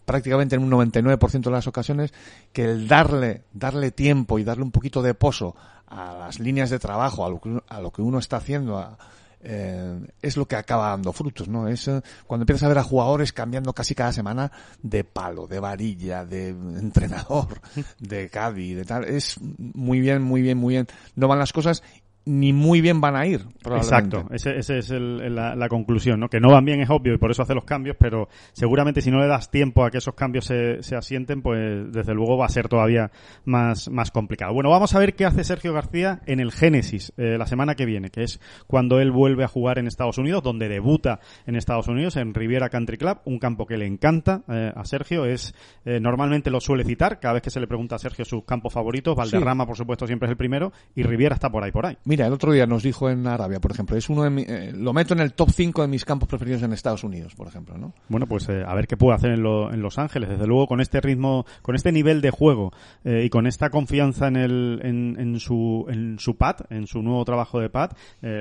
[0.06, 2.14] prácticamente en un 99% de las ocasiones,
[2.54, 5.54] que el darle, darle tiempo y darle un poquito de pozo
[5.86, 8.96] a las líneas de trabajo, a lo que, a lo que uno está haciendo,
[9.40, 11.68] eh, es lo que acaba dando frutos, ¿no?
[11.68, 14.50] Es eh, cuando empiezas a ver a jugadores cambiando casi cada semana
[14.82, 17.60] de palo, de varilla, de entrenador,
[18.00, 20.86] de caddy, de tal, es muy bien, muy bien, muy bien.
[21.14, 21.82] No van las cosas
[22.26, 23.46] ni muy bien van a ir.
[23.62, 24.16] probablemente.
[24.18, 26.28] Exacto, ese, ese es el- la, la conclusión, ¿no?
[26.28, 29.10] Que no van bien es obvio y por eso hace los cambios, pero seguramente si
[29.10, 32.46] no le das tiempo a que esos cambios se, se asienten, pues desde luego va
[32.46, 33.10] a ser todavía
[33.44, 34.52] más, más complicado.
[34.52, 37.86] Bueno, vamos a ver qué hace Sergio García en el Génesis eh, la semana que
[37.86, 41.88] viene, que es cuando él vuelve a jugar en Estados Unidos, donde debuta en Estados
[41.88, 46.00] Unidos, en Riviera Country Club, un campo que le encanta eh, a Sergio, es eh,
[46.00, 49.14] normalmente lo suele citar, cada vez que se le pregunta a Sergio sus campos favoritos,
[49.16, 51.96] Valderrama por supuesto siempre es el primero, y Riviera está por ahí, por ahí.
[52.04, 54.72] Mira, el otro día nos dijo en Arabia, por ejemplo, es uno de mi- eh,
[54.74, 57.76] lo meto en el top 5 de mis campos preferidos en Estados Unidos, por ejemplo,
[57.76, 57.92] ¿no?
[58.09, 60.29] Bueno, pues eh, a ver qué puede hacer en, lo- en Los Ángeles.
[60.31, 62.72] Desde luego, con este ritmo, con este nivel de juego
[63.05, 67.02] eh, y con esta confianza en, el, en, en su, en su pad, en su
[67.02, 67.90] nuevo trabajo de pad,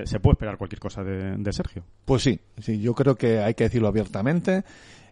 [0.06, 1.84] se puede esperar cualquier cosa de, de Sergio.
[2.06, 4.64] Pues sí, sí, yo creo que hay que decirlo abiertamente.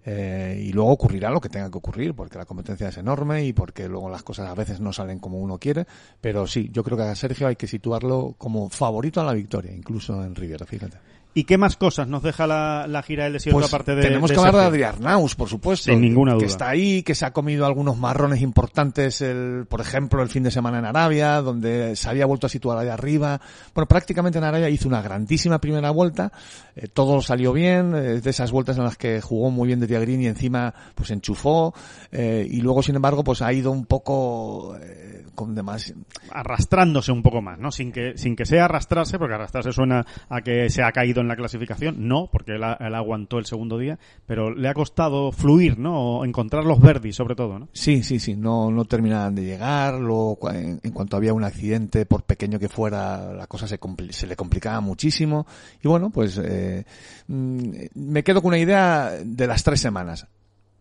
[0.06, 3.54] Eh, y luego ocurrirá lo que tenga que ocurrir, porque la competencia es enorme y
[3.54, 5.86] porque luego las cosas a veces no salen como uno quiere.
[6.20, 9.72] Pero sí, yo creo que a Sergio hay que situarlo como favorito a la victoria,
[9.72, 10.98] incluso en Riviera, fíjate.
[11.36, 14.30] ¿Y qué más cosas nos deja la, la gira del desierto Pues aparte de tenemos
[14.30, 14.88] de que hablar de Sergio?
[14.88, 15.92] Adrián Arnaus, por supuesto.
[15.92, 16.46] Sin ninguna Que duda.
[16.48, 20.52] está ahí, que se ha comido algunos marrones importantes, el, por ejemplo, el fin de
[20.52, 23.42] semana en Arabia, donde se había vuelto a situar ahí arriba.
[23.74, 26.32] Bueno, prácticamente en Arabia hizo una grandísima primera vuelta,
[26.76, 29.88] eh, todo salió bien, eh, de esas vueltas en las que jugó muy bien de
[29.88, 31.74] Tiagrín y encima pues enchufó,
[32.12, 35.94] eh, y luego sin embargo pues ha ido un poco eh, con demás,
[36.32, 37.72] arrastrándose un poco más, ¿no?
[37.72, 41.28] Sin que, sin que sea arrastrarse, porque arrastrarse suena a que se ha caído en
[41.28, 46.20] la clasificación, no, porque él, aguantó el segundo día, pero le ha costado fluir, ¿no?
[46.20, 47.70] O encontrar los verdis, sobre todo, ¿no?
[47.74, 52.06] Sí, sí, sí, no, no terminaban de llegar, luego en, en cuanto había un accidente,
[52.06, 55.46] por pequeño que fuera, la cosa se, se le complicaba muchísimo.
[55.82, 56.86] Y bueno, pues eh,
[57.28, 60.28] mm, me quedo con una idea de las tres semanas.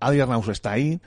[0.01, 1.01] Arnaus está ahí,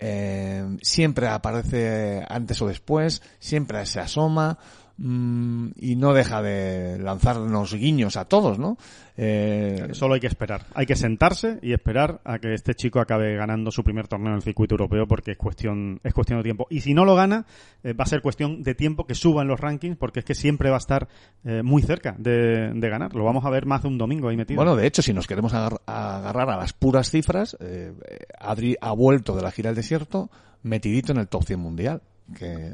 [0.00, 4.58] eh, siempre aparece antes o después, siempre se asoma
[5.02, 8.76] y no deja de lanzarnos guiños a todos, ¿no?
[9.16, 10.66] Eh, Solo hay que esperar.
[10.74, 14.36] Hay que sentarse y esperar a que este chico acabe ganando su primer torneo en
[14.36, 16.66] el circuito europeo porque es cuestión, es cuestión de tiempo.
[16.70, 17.46] Y si no lo gana,
[17.82, 20.34] eh, va a ser cuestión de tiempo que suba en los rankings porque es que
[20.34, 21.08] siempre va a estar
[21.44, 23.14] eh, muy cerca de, de ganar.
[23.14, 24.56] Lo vamos a ver más de un domingo ahí metido.
[24.56, 27.92] Bueno, de hecho, si nos queremos agar- agarrar a las puras cifras, eh,
[28.38, 30.30] Adri ha vuelto de la gira del desierto
[30.62, 32.02] metidito en el top 100 mundial,
[32.36, 32.72] que,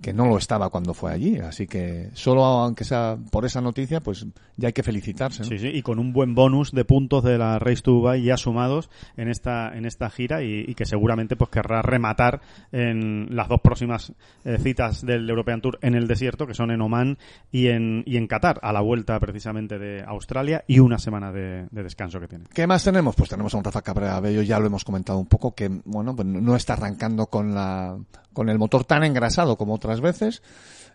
[0.00, 1.38] que no lo estaba cuando fue allí.
[1.38, 4.26] Así que solo aunque sea por esa noticia, pues
[4.56, 5.42] ya hay que felicitarse.
[5.42, 5.48] ¿no?
[5.48, 8.36] Sí, sí, y con un buen bonus de puntos de la Race to Dubai ya
[8.36, 12.40] sumados en esta en esta gira y, y que seguramente pues querrá rematar
[12.72, 14.12] en las dos próximas
[14.44, 17.18] eh, citas del European Tour en el desierto, que son en Oman
[17.50, 21.66] y en y en Qatar, a la vuelta precisamente de Australia y una semana de,
[21.70, 22.44] de descanso que tiene.
[22.52, 23.14] ¿Qué más tenemos?
[23.16, 26.14] Pues tenemos a un Rafa Cabrera Bello, ya lo hemos comentado un poco, que bueno,
[26.14, 27.96] pues no está arrancando con la,
[28.40, 30.42] con el motor tan engrasado como otras veces,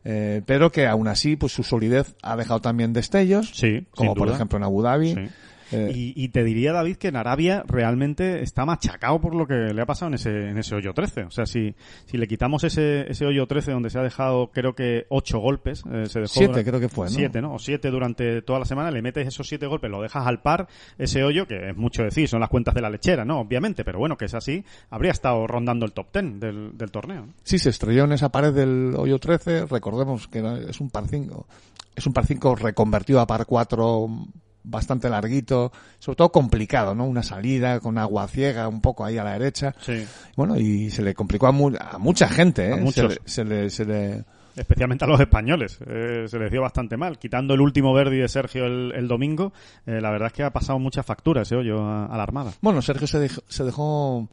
[0.03, 4.25] eh, pero que aún así, pues su solidez ha dejado también destellos, Sí, como por
[4.25, 4.35] duda.
[4.37, 5.13] ejemplo en Abu Dhabi.
[5.13, 5.27] Sí.
[5.71, 9.53] Eh, Y, y te diría, David, que en Arabia realmente está machacado por lo que
[9.73, 11.23] le ha pasado en ese, en ese hoyo 13.
[11.23, 11.75] O sea, si,
[12.05, 15.83] si le quitamos ese, ese hoyo 13 donde se ha dejado, creo que ocho golpes,
[15.91, 17.11] eh, se dejó Siete, durante- creo que fue, ¿no?
[17.11, 17.53] Siete, ¿no?
[17.55, 20.67] O siete durante toda la semana, le metes esos siete golpes, lo dejas al par,
[20.97, 23.39] ese hoyo, que es mucho decir, son las cuentas de la lechera, ¿no?
[23.39, 27.25] Obviamente, pero bueno, que es así, habría estado rondando el top 10 del, del torneo.
[27.27, 27.33] ¿no?
[27.43, 29.65] Sí, se estrelló en esa pared del hoyo 13.
[29.65, 31.47] Recordemos que es un par 5.
[31.95, 34.09] Es un par 5 reconvertido a par 4
[34.65, 37.05] bastante larguito, sobre todo complicado, ¿no?
[37.05, 39.73] Una salida con agua ciega un poco ahí a la derecha.
[39.81, 40.05] Sí.
[40.35, 42.73] Bueno, y se le complicó a, mu- a mucha gente, ¿eh?
[42.73, 43.19] A muchos.
[43.25, 44.23] Se le, se le- se le-
[44.55, 45.77] especialmente a los españoles.
[45.85, 47.19] Eh, se les dio bastante mal.
[47.19, 49.51] Quitando el último Verdi de Sergio el, el domingo,
[49.85, 52.53] eh, la verdad es que ha pasado muchas facturas ese hoyo a, a la Armada.
[52.61, 54.29] Bueno, Sergio se dejó, se dejó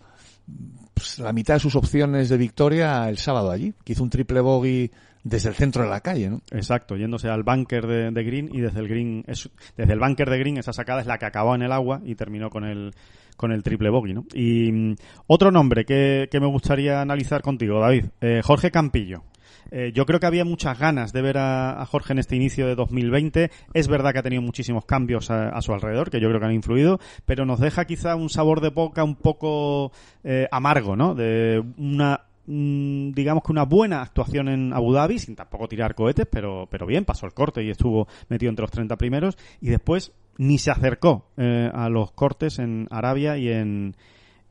[0.95, 4.41] pues, la mitad de sus opciones de victoria el sábado allí, que hizo un triple
[4.41, 4.91] bogey
[5.25, 6.41] desde el centro de la calle, ¿no?
[6.51, 10.39] Exacto, yéndose al bunker de, Green y desde el Green, es- desde el bunker de
[10.39, 12.93] Green esa sacada es la que acabó en el agua y terminó con el
[13.37, 14.25] con el triple bogey, ¿no?
[14.35, 14.95] Y mm,
[15.27, 19.25] otro nombre que, que me gustaría analizar contigo, David, eh, Jorge Campillo.
[19.71, 22.75] Eh, yo creo que había muchas ganas de ver a, Jorge en este inicio de
[22.75, 23.51] 2020.
[23.73, 26.47] Es verdad que ha tenido muchísimos cambios a, a su alrededor, que yo creo que
[26.47, 29.93] han influido, pero nos deja quizá un sabor de boca un poco
[30.25, 31.15] eh, amargo, ¿no?
[31.15, 36.67] De una digamos que una buena actuación en Abu Dhabi, sin tampoco tirar cohetes, pero,
[36.71, 40.59] pero bien, pasó el corte y estuvo metido entre los 30 primeros, y después ni
[40.59, 43.95] se acercó eh, a los cortes en Arabia y en,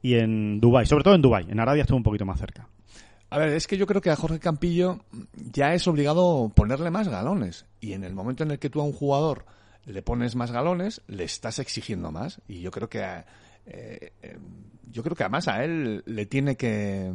[0.01, 2.67] y en Dubai sobre todo en Dubai En Arabia estuvo un poquito más cerca.
[3.29, 4.99] A ver, es que yo creo que a Jorge Campillo
[5.33, 7.65] ya es obligado ponerle más galones.
[7.79, 9.45] Y en el momento en el que tú a un jugador
[9.85, 12.41] le pones más galones, le estás exigiendo más.
[12.49, 13.25] Y yo creo que a-
[13.65, 14.37] eh, eh,
[14.91, 17.13] yo creo que además a él le tiene que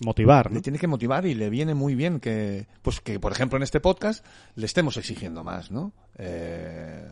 [0.00, 0.56] Motivar, ¿no?
[0.56, 3.62] le tiene que motivar y le viene muy bien que pues que por ejemplo en
[3.62, 5.92] este podcast le estemos exigiendo más, ¿no?
[6.16, 7.08] Eh,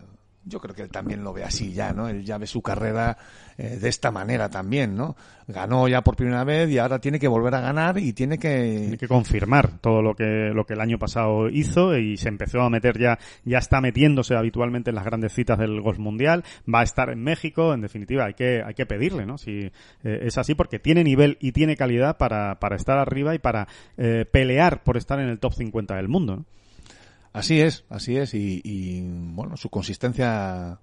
[0.47, 2.09] yo creo que él también lo ve así ya, ¿no?
[2.09, 3.19] Él ya ve su carrera
[3.59, 5.17] eh, de esta manera también, ¿no?
[5.49, 8.77] Ganó ya por primera vez y ahora tiene que volver a ganar y tiene que...
[8.87, 12.61] Tiene que confirmar todo lo que lo que el año pasado hizo y se empezó
[12.61, 16.81] a meter ya ya está metiéndose habitualmente en las grandes citas del golf mundial va
[16.81, 19.71] a estar en México en definitiva hay que hay que pedirle no si
[20.05, 23.69] eh, es así porque tiene nivel y tiene calidad para, para estar arriba y para
[23.97, 26.45] eh, pelear por estar en el top 50 del mundo ¿no?
[27.39, 30.81] Así es, así es y, y, bueno, su consistencia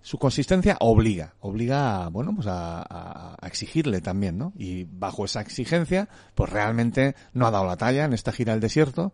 [0.00, 4.52] su consistencia obliga, obliga a, bueno, pues a, a- a exigirle también, ¿no?
[4.56, 8.60] Y bajo esa exigencia, pues realmente no ha dado la talla en esta gira al
[8.60, 9.12] desierto.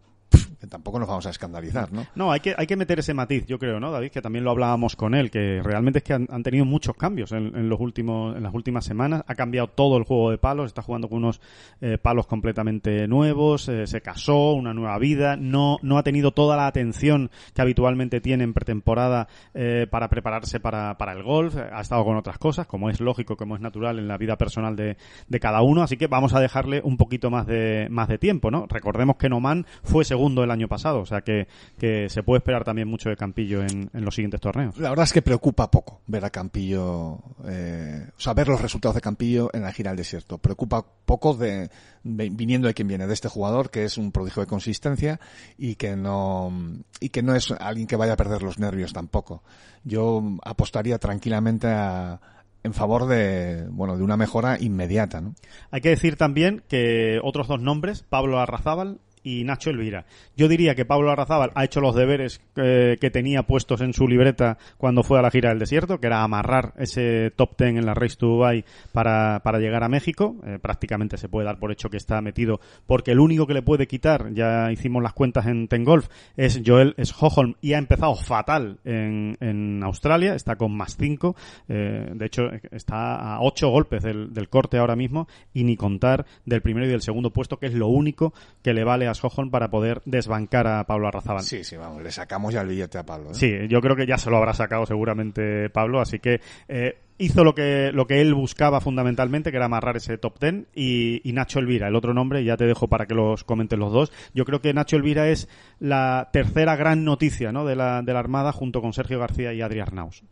[0.68, 2.06] Tampoco nos vamos a escandalizar, ¿no?
[2.14, 4.10] No, hay que, hay que meter ese matiz, yo creo, ¿no, David?
[4.10, 7.68] Que también lo hablábamos con él, que realmente es que han, tenido muchos cambios en,
[7.68, 9.22] los últimos, en las últimas semanas.
[9.26, 11.40] Ha cambiado todo el juego de palos, está jugando con unos
[11.80, 16.56] eh, palos completamente nuevos, eh, se casó, una nueva vida, no, no ha tenido toda
[16.56, 21.80] la atención que habitualmente tiene en pretemporada eh, para prepararse para, para el golf, ha
[21.80, 24.96] estado con otras cosas, como es lógico, como es natural en la vida personal de,
[25.28, 28.50] de cada uno, así que vamos a dejarle un poquito más de, más de tiempo,
[28.50, 28.66] ¿no?
[28.68, 31.46] Recordemos que Noman fue segundo el año pasado, o sea que,
[31.78, 34.78] que se puede esperar también mucho de Campillo en, en, los siguientes torneos.
[34.78, 38.94] La verdad es que preocupa poco ver a Campillo, eh, o sea, ver los resultados
[38.94, 40.38] de Campillo en la gira al desierto.
[40.38, 41.70] Preocupa poco de,
[42.02, 45.20] viniendo de quien viene, de este jugador que es un prodigio de consistencia
[45.58, 46.52] y que no,
[47.00, 49.42] y que no es alguien que vaya a perder los nervios tampoco.
[49.84, 52.20] Yo apostaría tranquilamente a,
[52.64, 55.34] en favor de, bueno, de una mejora inmediata, ¿no?
[55.70, 60.04] Hay que decir también que otros dos nombres, Pablo Arrazábal y Nacho Elvira.
[60.36, 64.06] Yo diría que Pablo Arrazábal ha hecho los deberes eh, que tenía puestos en su
[64.06, 67.86] libreta cuando fue a la gira del desierto, que era amarrar ese top ten en
[67.86, 70.36] la Race to Dubai para, para llegar a México.
[70.46, 73.62] Eh, prácticamente se puede dar por hecho que está metido, porque el único que le
[73.62, 78.14] puede quitar, ya hicimos las cuentas en Ten Golf, es Joel Hoholm y ha empezado
[78.14, 81.34] fatal en, en Australia, está con más 5,
[81.68, 86.26] eh, de hecho está a 8 golpes del, del corte ahora mismo y ni contar
[86.44, 89.13] del primero y del segundo puesto, que es lo único que le vale a
[89.50, 91.42] para poder desbancar a Pablo Arrazábal.
[91.42, 93.30] Sí, sí, vamos, le sacamos ya el billete a Pablo.
[93.30, 93.34] ¿eh?
[93.34, 97.44] Sí, yo creo que ya se lo habrá sacado seguramente Pablo, así que eh, hizo
[97.44, 101.58] lo que, lo que él buscaba fundamentalmente, que era amarrar ese top ten, y, Nacho
[101.58, 104.12] Elvira, el otro nombre, ya te dejo para que los comenten los dos.
[104.34, 105.48] Yo creo que Nacho Elvira es
[105.80, 107.64] la tercera gran noticia ¿no?
[107.64, 110.22] de, la, de la Armada junto con Sergio García y Adri Arnaus.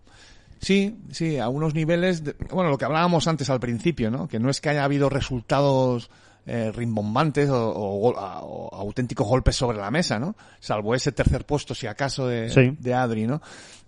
[0.60, 4.28] Sí, sí, a unos niveles, bueno, lo que hablábamos antes al principio, ¿no?
[4.28, 6.08] Que no es que haya habido resultados
[6.46, 10.34] eh, rimbombantes o, auténticos golpes sobre la mesa, ¿no?
[10.60, 13.40] Salvo ese tercer puesto, si acaso, de, de Adri, ¿no?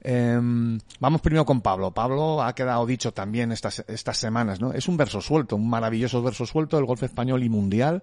[0.06, 1.90] Em, vamos primero con Pablo.
[1.92, 4.74] Pablo ha quedado dicho también estas, estas semanas, ¿no?
[4.74, 8.02] Es un verso suelto, un maravilloso verso suelto del golf español y mundial.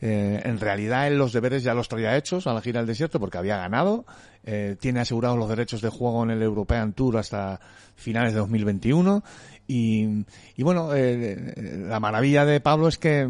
[0.00, 3.18] Eh, en realidad él los deberes ya los traía hechos a la gira del desierto
[3.18, 4.06] porque había ganado.
[4.44, 7.60] Eh, tiene asegurados los derechos de juego en el European Tour hasta
[7.96, 9.24] finales de 2021
[9.70, 10.24] y,
[10.56, 11.54] y bueno, eh,
[11.86, 13.28] la maravilla de Pablo es que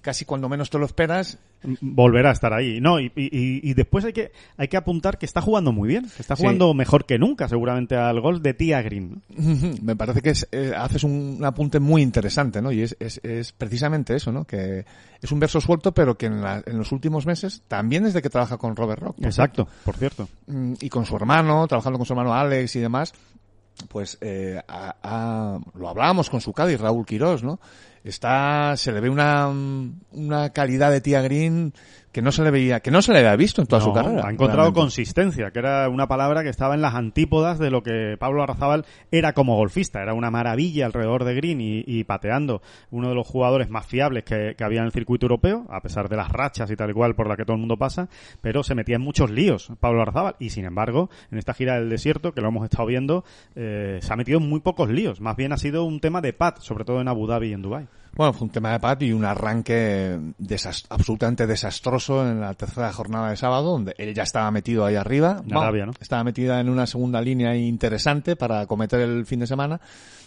[0.00, 1.38] casi cuando menos te lo esperas
[1.80, 2.80] volverá a estar ahí.
[2.80, 6.22] No, y, y, después hay que, hay que apuntar que está jugando muy bien, que
[6.22, 9.22] está jugando mejor que nunca, seguramente, al gol de Tia Green.
[9.82, 12.72] Me parece que es, eh, haces un, apunte muy interesante, ¿no?
[12.72, 14.44] Y es, es, es, precisamente eso, ¿no?
[14.44, 14.84] Que
[15.20, 18.58] es un verso suelto, pero que en, en los últimos meses, también desde que trabaja
[18.58, 19.16] con Robert Rock.
[19.22, 20.28] Exacto, por cierto.
[20.46, 23.14] Mm, y con su hermano, trabajando con su hermano Alex y demás,
[23.88, 24.60] pues eh,
[25.74, 27.60] lo hablábamos con su Cádiz, Raúl Quirós, ¿no?
[28.04, 31.72] Está, se le ve una, una calidad de tía Green
[32.12, 34.26] que no se le veía, que no se le había visto en toda su carrera.
[34.26, 38.16] Ha encontrado consistencia, que era una palabra que estaba en las antípodas de lo que
[38.18, 40.02] Pablo Arrazábal era como golfista.
[40.02, 44.54] Era una maravilla alrededor de Green y, pateando uno de los jugadores más fiables que,
[44.62, 47.28] había en el circuito europeo, a pesar de las rachas y tal y cual por
[47.28, 48.08] la que todo el mundo pasa,
[48.40, 51.88] pero se metía en muchos líos Pablo Arrazábal y sin embargo, en esta gira del
[51.88, 55.20] desierto, que lo hemos estado viendo, eh, se ha metido en muy pocos líos.
[55.20, 57.62] Más bien ha sido un tema de pat, sobre todo en Abu Dhabi y en
[57.62, 57.88] Dubai.
[58.14, 60.18] Bueno, fue un tema de pat y un arranque
[60.90, 65.42] absolutamente desastroso en la tercera jornada de sábado, donde él ya estaba metido ahí arriba.
[65.46, 65.92] En Arabia, ¿no?
[65.98, 69.80] Estaba metida en una segunda línea interesante para cometer el fin de semana.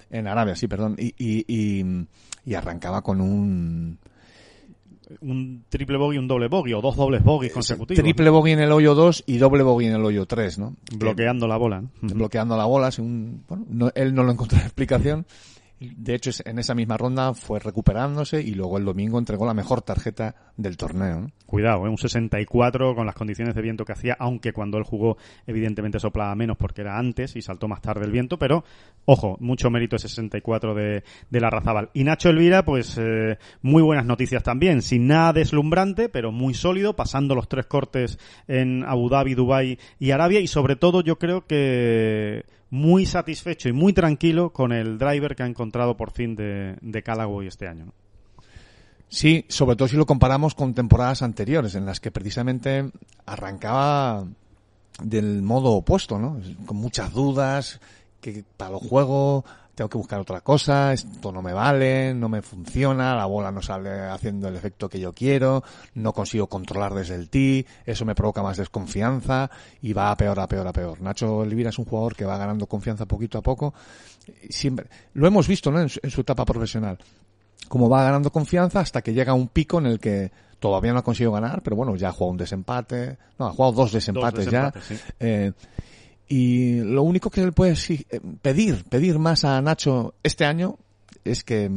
[0.09, 0.95] En Arabia, sí, perdón.
[0.97, 2.07] Y, y,
[2.45, 3.99] y, arrancaba con un
[5.21, 8.01] un triple bogey y un doble bogey, o dos dobles bogeys consecutivos.
[8.01, 10.75] Triple bogey en el hoyo 2 y doble bogey en el hoyo 3, ¿no?
[10.97, 11.83] Bloqueando la bola.
[12.01, 15.25] Bloqueando la bola, según, bueno, él no lo encontró en explicación.
[15.77, 19.81] De hecho, en esa misma ronda fue recuperándose y luego el domingo entregó la mejor
[19.81, 21.29] tarjeta del torneo.
[21.45, 21.89] Cuidado, ¿eh?
[21.89, 26.33] un 64 con las condiciones de viento que hacía, aunque cuando él jugó evidentemente soplaba
[26.33, 28.63] menos porque era antes y saltó más tarde el viento, pero
[29.03, 31.89] ojo, mucho mérito ese 64 de, de la Razabal.
[31.93, 36.95] Y Nacho Elvira, pues eh, muy buenas noticias también, sin nada deslumbrante, pero muy sólido,
[36.95, 41.45] pasando los tres cortes en Abu Dhabi, Dubai y Arabia y sobre todo yo creo
[41.45, 46.77] que muy satisfecho y muy tranquilo con el driver que ha encontrado por fin de,
[46.81, 47.93] de Callaway este año.
[49.07, 52.91] Sí, sobre todo si lo comparamos con temporadas anteriores, en las que precisamente
[53.25, 54.25] arrancaba
[55.01, 56.39] del modo opuesto, ¿no?
[56.65, 57.79] Con muchas dudas,
[58.33, 59.43] que para el juego
[59.75, 63.61] tengo que buscar otra cosa, esto no me vale, no me funciona, la bola no
[63.61, 68.15] sale haciendo el efecto que yo quiero, no consigo controlar desde el tee, eso me
[68.15, 71.01] provoca más desconfianza y va a peor, a peor, a peor.
[71.01, 73.73] Nacho Elvira es un jugador que va ganando confianza poquito a poco,
[74.49, 75.81] siempre, lo hemos visto, ¿no?
[75.81, 76.97] En su, etapa profesional.
[77.67, 81.03] como va ganando confianza hasta que llega un pico en el que todavía no ha
[81.03, 84.73] conseguido ganar, pero bueno, ya ha jugado un desempate, no, ha jugado dos desempates, ya.
[85.19, 85.51] Eh,
[86.27, 90.77] y lo único que le puede eh, pedir, pedir más a Nacho este año
[91.23, 91.69] es que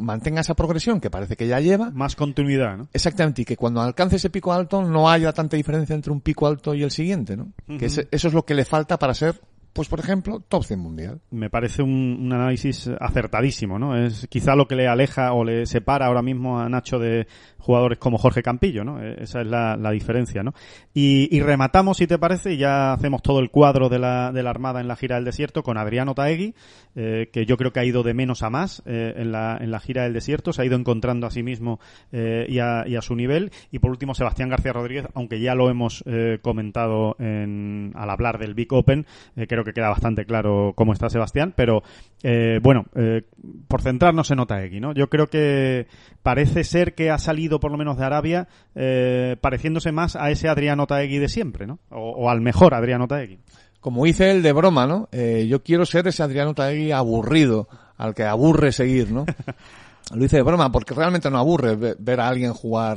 [0.00, 1.90] mantenga esa progresión que parece que ya lleva.
[1.90, 2.88] Más continuidad, ¿no?
[2.92, 6.46] Exactamente, y que cuando alcance ese pico alto no haya tanta diferencia entre un pico
[6.46, 7.52] alto y el siguiente, ¿no?
[7.78, 9.40] Que eso es lo que le falta para ser
[9.78, 11.20] pues por ejemplo, top 100 mundial.
[11.30, 13.96] Me parece un, análisis acertadísimo, ¿no?
[13.96, 17.98] Es quizá lo que le aleja o le separa ahora mismo a Nacho de jugadores
[17.98, 19.00] como Jorge Campillo, ¿no?
[19.00, 20.54] E, esa es la, diferencia, ¿no?
[20.94, 24.50] Y, rematamos, si te parece, y ya hacemos todo el cuadro de la, de la
[24.50, 26.54] Armada en la gira del desierto con Adriano Taegui,
[26.96, 29.70] eh, que yo creo que ha ido de menos a más eh, en, la, en
[29.70, 31.78] la gira del desierto, se ha ido encontrando a sí mismo
[32.10, 33.52] eh, y, a, y, a, su nivel.
[33.70, 36.02] Y por último, Sebastián García Rodríguez, aunque ya lo hemos
[36.42, 39.06] comentado en, al hablar del Big Open,
[39.46, 41.82] creo que que queda bastante claro cómo está Sebastián, pero
[42.22, 43.22] eh, bueno, eh,
[43.68, 44.92] por centrarnos en Otaegui, ¿no?
[44.94, 45.86] Yo creo que
[46.22, 50.48] parece ser que ha salido por lo menos de Arabia eh, pareciéndose más a ese
[50.48, 51.78] Adrián Otaegui de siempre, ¿no?
[51.90, 53.38] O, al mejor Adrián Otaegui.
[53.80, 55.08] Como dice él de broma, ¿no?
[55.12, 59.24] yo quiero ser ese Adrián Otaegui aburrido, al que aburre seguir, ¿no?
[60.14, 62.96] Lo dice de broma porque realmente no aburre ver a alguien jugar,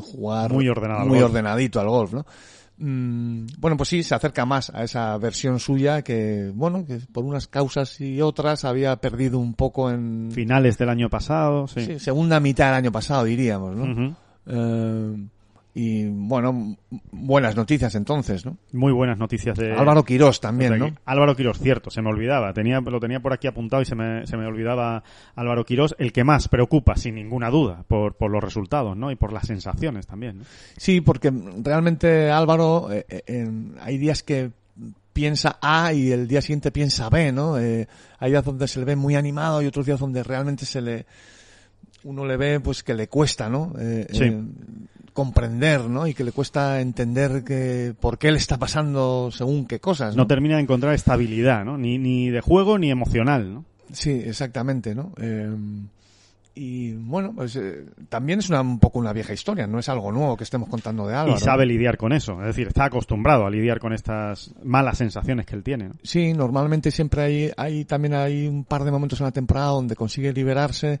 [0.00, 2.26] jugar muy, ordenado muy ordenadito al golf, ¿no?
[2.80, 7.24] Mm, bueno, pues sí, se acerca más a esa versión suya que, bueno, que por
[7.24, 10.30] unas causas y otras había perdido un poco en...
[10.32, 11.98] Finales del año pasado, sí.
[11.98, 14.16] segunda mitad del año pasado, diríamos, ¿no?
[15.72, 16.76] Y bueno,
[17.12, 18.56] buenas noticias entonces, ¿no?
[18.72, 20.92] Muy buenas noticias de Álvaro Quirós también, ¿no?
[21.04, 24.26] Álvaro Quirós, cierto, se me olvidaba, tenía lo tenía por aquí apuntado y se me,
[24.26, 25.04] se me olvidaba
[25.36, 29.12] Álvaro Quirós, el que más preocupa sin ninguna duda por, por los resultados, ¿no?
[29.12, 30.38] Y por las sensaciones también.
[30.38, 30.44] ¿no?
[30.76, 33.48] Sí, porque realmente Álvaro eh, eh,
[33.80, 34.50] hay días que
[35.12, 37.60] piensa A y el día siguiente piensa B, ¿no?
[37.60, 37.86] Eh,
[38.18, 41.06] hay días donde se le ve muy animado y otros días donde realmente se le
[42.02, 43.74] uno le ve pues que le cuesta, ¿no?
[44.10, 44.34] sí
[45.20, 46.06] comprender, ¿no?
[46.06, 50.16] Y que le cuesta entender que por qué le está pasando según qué cosas.
[50.16, 51.76] No, termina de encontrar estabilidad, ¿no?
[51.76, 53.66] Ni, ni de juego ni emocional, ¿no?
[53.92, 55.12] Sí, exactamente, ¿no?
[55.20, 55.54] Eh,
[56.54, 60.10] y bueno, pues eh, también es una, un poco una vieja historia, no es algo
[60.10, 61.36] nuevo que estemos contando de Álvaro.
[61.36, 65.46] Y sabe lidiar con eso, es decir, está acostumbrado a lidiar con estas malas sensaciones
[65.46, 65.90] que él tiene.
[66.02, 69.94] Sí, normalmente siempre hay, hay también hay un par de momentos en la temporada donde
[69.94, 71.00] consigue liberarse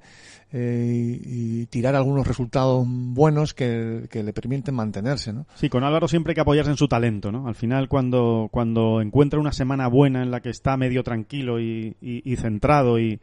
[0.52, 5.46] eh, y, tirar algunos resultados buenos que, le permiten mantenerse, ¿no?
[5.54, 7.48] Sí, con Álvaro siempre hay que apoyarse en su talento, ¿no?
[7.48, 11.96] Al final cuando, cuando encuentra una semana buena en la que está medio tranquilo y,
[12.00, 13.20] y centrado y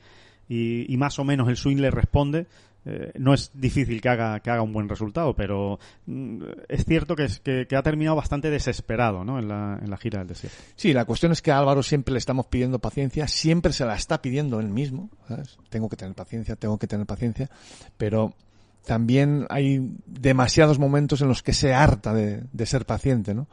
[0.50, 2.48] y, más o menos el swing le responde,
[2.86, 7.16] eh, no es difícil que haga, que haga un buen resultado, pero mm, es cierto
[7.16, 9.39] que, es, que, ha terminado bastante desesperado ¿no?
[9.39, 10.58] en, la, en la gira del desierto.
[10.76, 13.95] Sí, la cuestión es que a Álvaro siempre le estamos pidiendo paciencia, siempre se la
[13.95, 15.10] está pidiendo él mismo.
[15.70, 17.50] Tengo que tener paciencia, tengo que tener paciencia,
[17.98, 18.34] pero
[18.86, 23.48] también hay demasiados momentos en los que se harta de, de ser paciente, ¿no?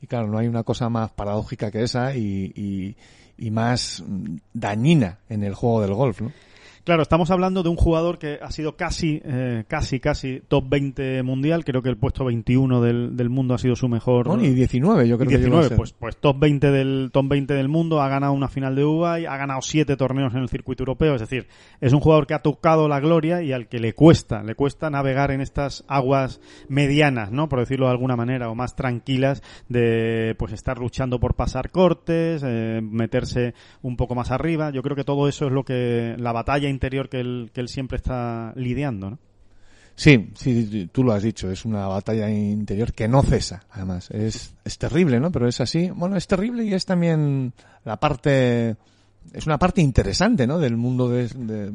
[0.00, 2.96] Y claro, no hay una cosa más paradójica que esa y, y,
[3.38, 4.02] y más
[4.52, 6.32] dañina en el juego del golf, ¿no?
[6.88, 11.22] Claro, estamos hablando de un jugador que ha sido casi, eh, casi, casi top 20
[11.22, 11.62] mundial.
[11.62, 14.26] Creo que el puesto 21 del, del mundo ha sido su mejor.
[14.26, 18.00] Bueno, y 19, yo creo 19, pues, pues top 20 del top 20 del mundo.
[18.00, 21.14] Ha ganado una final de UBA y ha ganado siete torneos en el circuito europeo.
[21.14, 21.46] Es decir,
[21.82, 24.88] es un jugador que ha tocado la gloria y al que le cuesta, le cuesta
[24.88, 27.50] navegar en estas aguas medianas, ¿no?
[27.50, 32.42] Por decirlo de alguna manera, o más tranquilas de, pues, estar luchando por pasar cortes,
[32.46, 34.70] eh, meterse un poco más arriba.
[34.70, 37.68] Yo creo que todo eso es lo que la batalla interior que él, que él
[37.68, 39.18] siempre está lidiando, ¿no?
[39.98, 44.08] Sí, sí, tú lo has dicho, es una batalla interior que no cesa, además.
[44.12, 45.32] Es, es terrible, ¿no?
[45.32, 45.90] Pero es así.
[45.90, 47.52] Bueno, es terrible y es también
[47.84, 48.76] la parte,
[49.32, 50.60] es una parte interesante, ¿no?
[50.60, 51.24] Del mundo de,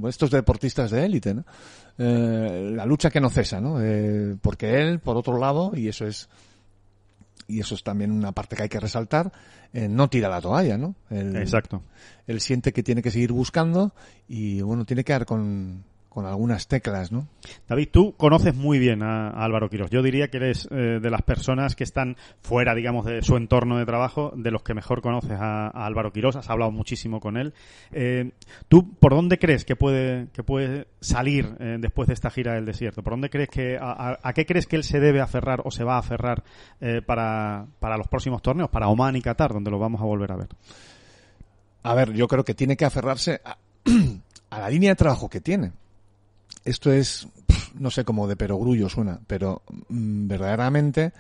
[0.08, 1.44] estos deportistas de élite, ¿no?
[1.98, 3.82] Eh, la lucha que no cesa, ¿no?
[3.82, 6.30] Eh, porque él, por otro lado, y eso es,
[7.48, 9.32] y eso es también una parte que hay que resaltar,
[9.74, 10.96] eh, no tira la toalla, ¿no?
[11.10, 11.84] Exacto.
[12.28, 13.94] Él siente que tiene que seguir buscando
[14.28, 15.84] y, bueno, tiene que dar con,
[16.14, 17.28] con algunas teclas, ¿no?
[17.68, 19.90] David, tú conoces muy bien a, Álvaro Quiroz.
[19.90, 23.78] Yo diría que eres eh, de las personas que están fuera, digamos, de su entorno
[23.78, 26.36] de trabajo, de los que mejor conoces a, Álvaro Quiroz.
[26.36, 27.54] Has hablado muchísimo con él.
[27.92, 28.32] Eh,
[28.68, 32.66] ¿Tú por dónde crees que puede, que puede salir eh, después de esta gira del
[32.66, 33.02] desierto?
[33.02, 35.96] ¿Por dónde crees que, a, qué crees que él se debe aferrar o se va
[35.96, 36.44] a aferrar
[37.06, 40.36] para, para los próximos torneos, para Oman y Qatar, donde lo vamos a volver a
[40.36, 40.50] ver?
[41.82, 43.58] A ver, yo creo que tiene que aferrarse a
[44.60, 45.72] la línea de trabajo que tiene
[46.66, 47.28] esto es,
[47.76, 51.14] no sé cómo de perogrullo suena, pero mm, verdaderamente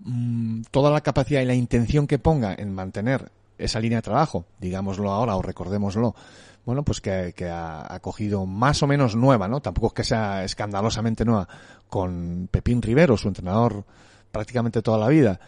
[0.00, 4.44] mm, toda la capacidad y la intención que ponga en mantener esa línea de trabajo,
[4.60, 6.14] digámoslo ahora o recordémoslo,
[6.64, 9.60] bueno, pues que, que ha, ha, cogido más o menos nueva, ¿no?
[9.60, 11.46] Tampoco es que sea escandalosamente nueva,
[11.88, 13.84] con Pepín Rivero, su entrenador
[14.32, 15.40] prácticamente toda la vida,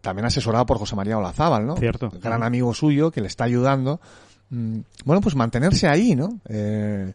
[0.00, 1.76] también asesorado por José María Olazábal, ¿no?
[1.76, 2.10] Cierto.
[2.22, 4.00] Gran amigo suyo que le está ayudando.
[4.50, 6.40] Mm, bueno, pues mantenerse ahí, ¿no?
[6.48, 7.12] Eh,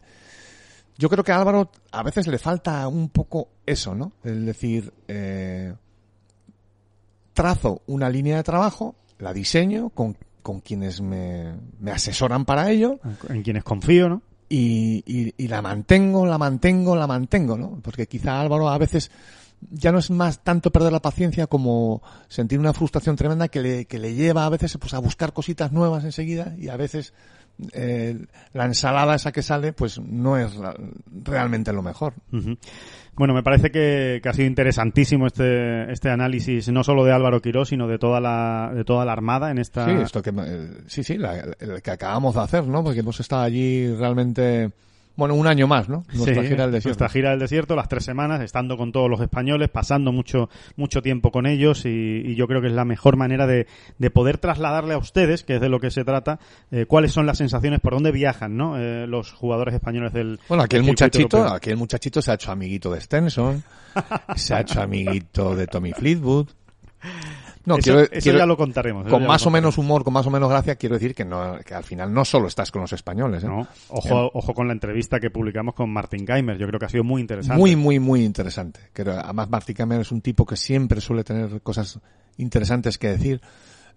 [1.00, 4.12] yo creo que a Álvaro a veces le falta un poco eso, ¿no?
[4.22, 5.74] Es decir, eh,
[7.32, 13.00] trazo una línea de trabajo, la diseño con, con quienes me, me, asesoran para ello.
[13.30, 14.22] En quienes confío, ¿no?
[14.50, 17.78] Y, y, y, la mantengo, la mantengo, la mantengo, ¿no?
[17.82, 19.10] Porque quizá Álvaro a veces
[19.70, 23.84] ya no es más tanto perder la paciencia como sentir una frustración tremenda que le,
[23.86, 27.14] que le lleva a veces pues a buscar cositas nuevas enseguida y a veces
[27.72, 28.18] eh,
[28.52, 30.74] la ensalada esa que sale pues no es la,
[31.24, 32.14] realmente lo mejor.
[32.32, 32.58] Uh -huh.
[33.14, 37.42] Bueno, me parece que, que, ha sido interesantísimo este, este análisis, no solo de Álvaro
[37.42, 39.84] Quirós, sino de toda la, de toda la Armada en esta...
[39.84, 42.82] Sí, esto que, eh, sí, sí, la, el que acabamos de hacer, ¿no?
[42.82, 44.70] Porque hemos estado allí realmente
[45.20, 46.02] bueno, un año más, ¿no?
[46.14, 46.88] Nuestra sí, gira del desierto.
[46.88, 51.02] Nuestra gira del desierto, las tres semanas, estando con todos los españoles, pasando mucho, mucho
[51.02, 53.66] tiempo con ellos y, y yo creo que es la mejor manera de,
[53.98, 56.40] de, poder trasladarle a ustedes, que es de lo que se trata,
[56.70, 58.78] eh, cuáles son las sensaciones, por dónde viajan, ¿no?
[58.78, 60.40] Eh, los jugadores españoles del.
[60.48, 61.56] Bueno, aquí el muchachito, europeo.
[61.56, 63.62] aquí el muchachito se ha hecho amiguito de Stenson,
[64.36, 66.48] se ha hecho amiguito de Tommy Fleetwood.
[67.66, 69.06] No, eso, quiero, eso quiero, ya lo contaremos.
[69.06, 71.74] Con más o menos humor, con más o menos gracia, quiero decir que no, que
[71.74, 73.44] al final no solo estás con los españoles.
[73.44, 73.48] ¿eh?
[73.48, 76.56] No, ojo, eh, ojo con la entrevista que publicamos con Martin Geimer.
[76.56, 77.58] Yo creo que ha sido muy interesante.
[77.58, 78.80] Muy, muy, muy interesante.
[78.92, 82.00] Creo, además, Martin Geimer es un tipo que siempre suele tener cosas
[82.38, 83.40] interesantes que decir.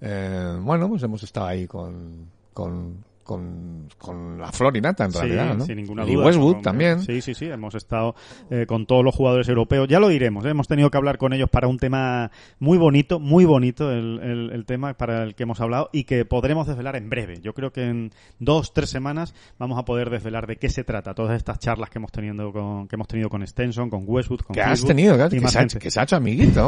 [0.01, 5.55] Eh, bueno, pues hemos estado ahí con, con, con, con la Florinata en sí, realidad,
[5.55, 5.65] ¿no?
[5.65, 6.25] Sin ninguna y duda.
[6.25, 6.99] Westwood con, también.
[6.99, 7.45] Sí, sí, sí.
[7.45, 8.15] Hemos estado
[8.49, 9.87] eh, con todos los jugadores europeos.
[9.87, 10.45] Ya lo diremos.
[10.45, 10.49] ¿eh?
[10.49, 14.49] Hemos tenido que hablar con ellos para un tema muy bonito, muy bonito el, el,
[14.51, 17.39] el, tema para el que hemos hablado y que podremos desvelar en breve.
[17.41, 21.13] Yo creo que en dos, tres semanas vamos a poder desvelar de qué se trata
[21.13, 24.53] todas estas charlas que hemos tenido con, que hemos tenido con Stenson, con Westwood, con
[24.53, 26.67] Que has tenido, claro, que, se ha, que se ha hecho amiguito.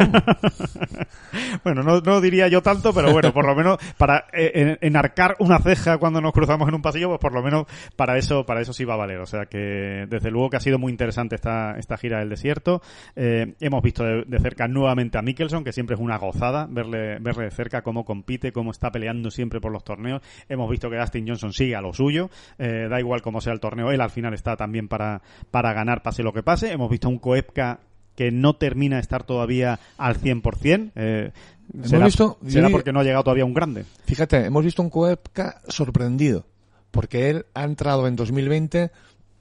[1.63, 5.59] bueno, no, no diría yo tanto, pero bueno, por lo menos para eh, enarcar una
[5.59, 7.65] ceja cuando nos cruzamos en un pasillo, pues por lo menos
[7.95, 9.19] para eso, para eso sí va a valer.
[9.19, 12.81] O sea que desde luego que ha sido muy interesante esta, esta gira del desierto.
[13.15, 17.45] Eh, hemos visto de, cerca nuevamente a Mikkelson, que siempre es una gozada verle, verle
[17.45, 20.21] de cerca cómo compite, cómo está peleando siempre por los torneos.
[20.49, 22.29] Hemos visto que Dustin Johnson sigue a lo suyo.
[22.57, 25.21] Eh, da igual cómo sea el torneo, él al final está también para,
[25.51, 26.71] para ganar pase lo que pase.
[26.71, 27.79] Hemos visto a un Koepka
[28.15, 30.91] que no termina de estar todavía al 100%.
[30.95, 31.31] Eh,
[31.73, 33.85] hemos será, visto, será porque no ha llegado todavía un grande.
[34.05, 36.45] Fíjate, hemos visto un Koepka sorprendido,
[36.91, 38.91] porque él ha entrado en 2020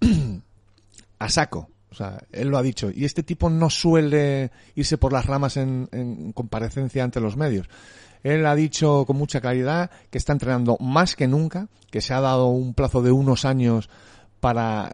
[1.18, 1.68] a saco.
[1.90, 2.90] O sea, él lo ha dicho.
[2.92, 7.68] Y este tipo no suele irse por las ramas en, en comparecencia ante los medios.
[8.24, 12.20] Él ha dicho con mucha claridad que está entrenando más que nunca, que se ha
[12.20, 13.90] dado un plazo de unos años
[14.40, 14.90] para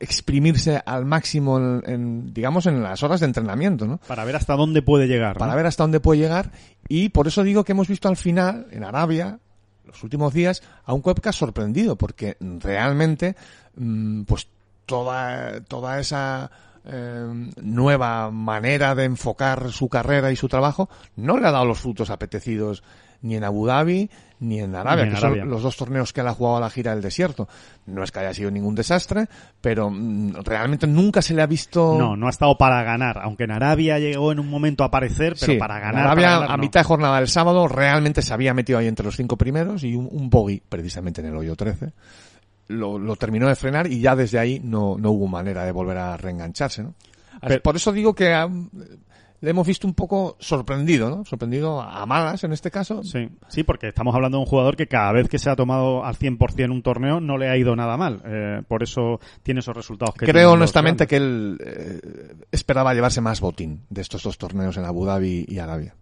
[0.00, 3.98] exprimirse al máximo en, en, digamos en las horas de entrenamiento, ¿no?
[4.08, 5.36] Para ver hasta dónde puede llegar.
[5.36, 6.50] Para ver hasta dónde puede llegar
[6.88, 9.38] y por eso digo que hemos visto al final en Arabia
[9.84, 13.36] los últimos días a un Koepka sorprendido porque realmente
[13.76, 14.48] mmm, pues
[14.86, 16.50] toda toda esa
[16.84, 21.80] eh, nueva manera de enfocar su carrera y su trabajo no le ha dado los
[21.80, 22.82] frutos apetecidos
[23.20, 24.10] ni en Abu Dhabi
[24.40, 25.42] ni en Arabia, ni en que Arabia.
[25.42, 27.48] son los dos torneos que él ha jugado a la gira del desierto.
[27.86, 29.26] No es que haya sido ningún desastre,
[29.60, 31.96] pero mmm, realmente nunca se le ha visto.
[31.98, 35.36] No, no ha estado para ganar, aunque en Arabia llegó en un momento a aparecer,
[35.38, 36.06] pero sí, para ganar.
[36.06, 36.62] Arabia, para ganar, a no.
[36.62, 39.94] mitad de jornada del sábado, realmente se había metido ahí entre los cinco primeros y
[39.94, 41.92] un, un bogey, precisamente en el hoyo 13.
[42.68, 45.98] Lo, lo, terminó de frenar y ya desde ahí no, no hubo manera de volver
[45.98, 46.94] a reengancharse, ¿no?
[47.40, 48.68] Pero, Por eso digo que um,
[49.40, 51.24] le hemos visto un poco sorprendido, ¿no?
[51.24, 53.02] Sorprendido a malas en este caso.
[53.02, 56.04] Sí, sí, porque estamos hablando de un jugador que cada vez que se ha tomado
[56.04, 58.22] al 100% un torneo no le ha ido nada mal.
[58.24, 62.00] Eh, por eso tiene esos resultados que Creo honestamente que él eh,
[62.52, 65.94] esperaba llevarse más botín de estos dos torneos en Abu Dhabi y Arabia.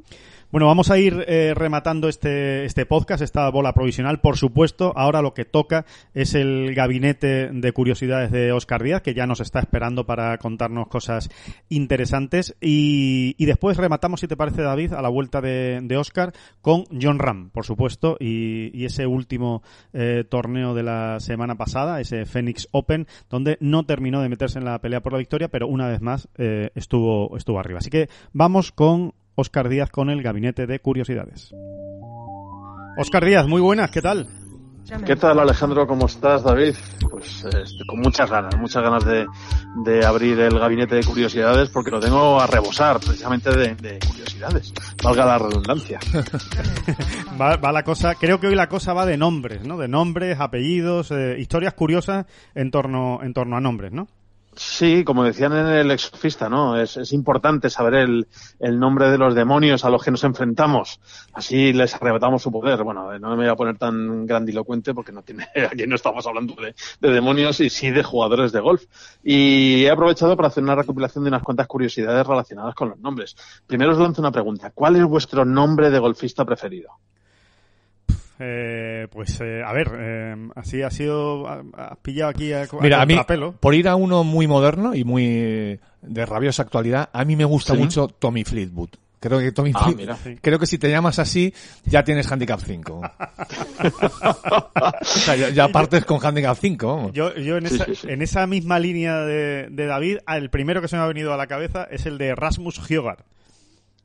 [0.50, 4.94] Bueno, vamos a ir eh, rematando este, este podcast, esta bola provisional, por supuesto.
[4.96, 5.84] Ahora lo que toca
[6.14, 10.88] es el gabinete de curiosidades de Oscar Díaz, que ya nos está esperando para contarnos
[10.88, 11.28] cosas
[11.68, 12.56] interesantes.
[12.62, 16.32] Y, y después rematamos, si te parece, David, a la vuelta de, de Oscar
[16.62, 22.00] con John Ram, por supuesto, y, y ese último eh, torneo de la semana pasada,
[22.00, 25.68] ese Phoenix Open, donde no terminó de meterse en la pelea por la victoria, pero
[25.68, 27.80] una vez más eh, estuvo, estuvo arriba.
[27.80, 31.54] Así que vamos con Oscar Díaz con el Gabinete de Curiosidades.
[32.96, 34.26] Oscar Díaz, muy buenas, ¿qué tal?
[35.06, 35.86] ¿Qué tal Alejandro?
[35.86, 36.74] ¿Cómo estás, David?
[37.08, 39.26] Pues este, con muchas ganas, muchas ganas de,
[39.84, 44.74] de, abrir el gabinete de curiosidades porque lo tengo a rebosar precisamente de, de curiosidades,
[45.04, 46.00] valga la redundancia.
[47.40, 49.78] va, va, la cosa, creo que hoy la cosa va de nombres, ¿no?
[49.78, 52.26] De nombres, apellidos, eh, historias curiosas
[52.56, 54.08] en torno, en torno a nombres, ¿no?
[54.60, 56.76] Sí, como decían en el exorcista, ¿no?
[56.76, 58.26] Es, es importante saber el,
[58.58, 61.00] el, nombre de los demonios a los que nos enfrentamos.
[61.32, 62.82] Así les arrebatamos su poder.
[62.82, 66.56] Bueno, no me voy a poner tan grandilocuente porque no tiene, aquí no estamos hablando
[66.56, 68.82] de, de, demonios y sí de jugadores de golf.
[69.22, 73.36] Y he aprovechado para hacer una recopilación de unas cuantas curiosidades relacionadas con los nombres.
[73.64, 74.72] Primero os lanzo una pregunta.
[74.74, 76.98] ¿Cuál es vuestro nombre de golfista preferido?
[78.40, 83.06] Eh, pues eh, a ver, eh, así ha sido, has pillado aquí a, Mira, a,
[83.06, 83.52] mí, pelo.
[83.52, 87.74] por ir a uno muy moderno y muy de rabiosa actualidad, a mí me gusta
[87.74, 87.80] ¿Sí?
[87.80, 88.90] mucho Tommy Fleetwood.
[89.20, 90.38] Creo que Tommy ah, Fleetwood, mira.
[90.40, 91.52] creo que si te llamas así,
[91.84, 93.00] ya tienes handicap 5.
[95.00, 96.86] o sea, ya, ya, partes con handicap 5.
[96.86, 97.12] Vamos.
[97.12, 100.80] Yo, yo en, esa, sí, sí, en esa misma línea de, de David, el primero
[100.80, 103.24] que se me ha venido a la cabeza es el de Rasmus Hjogard.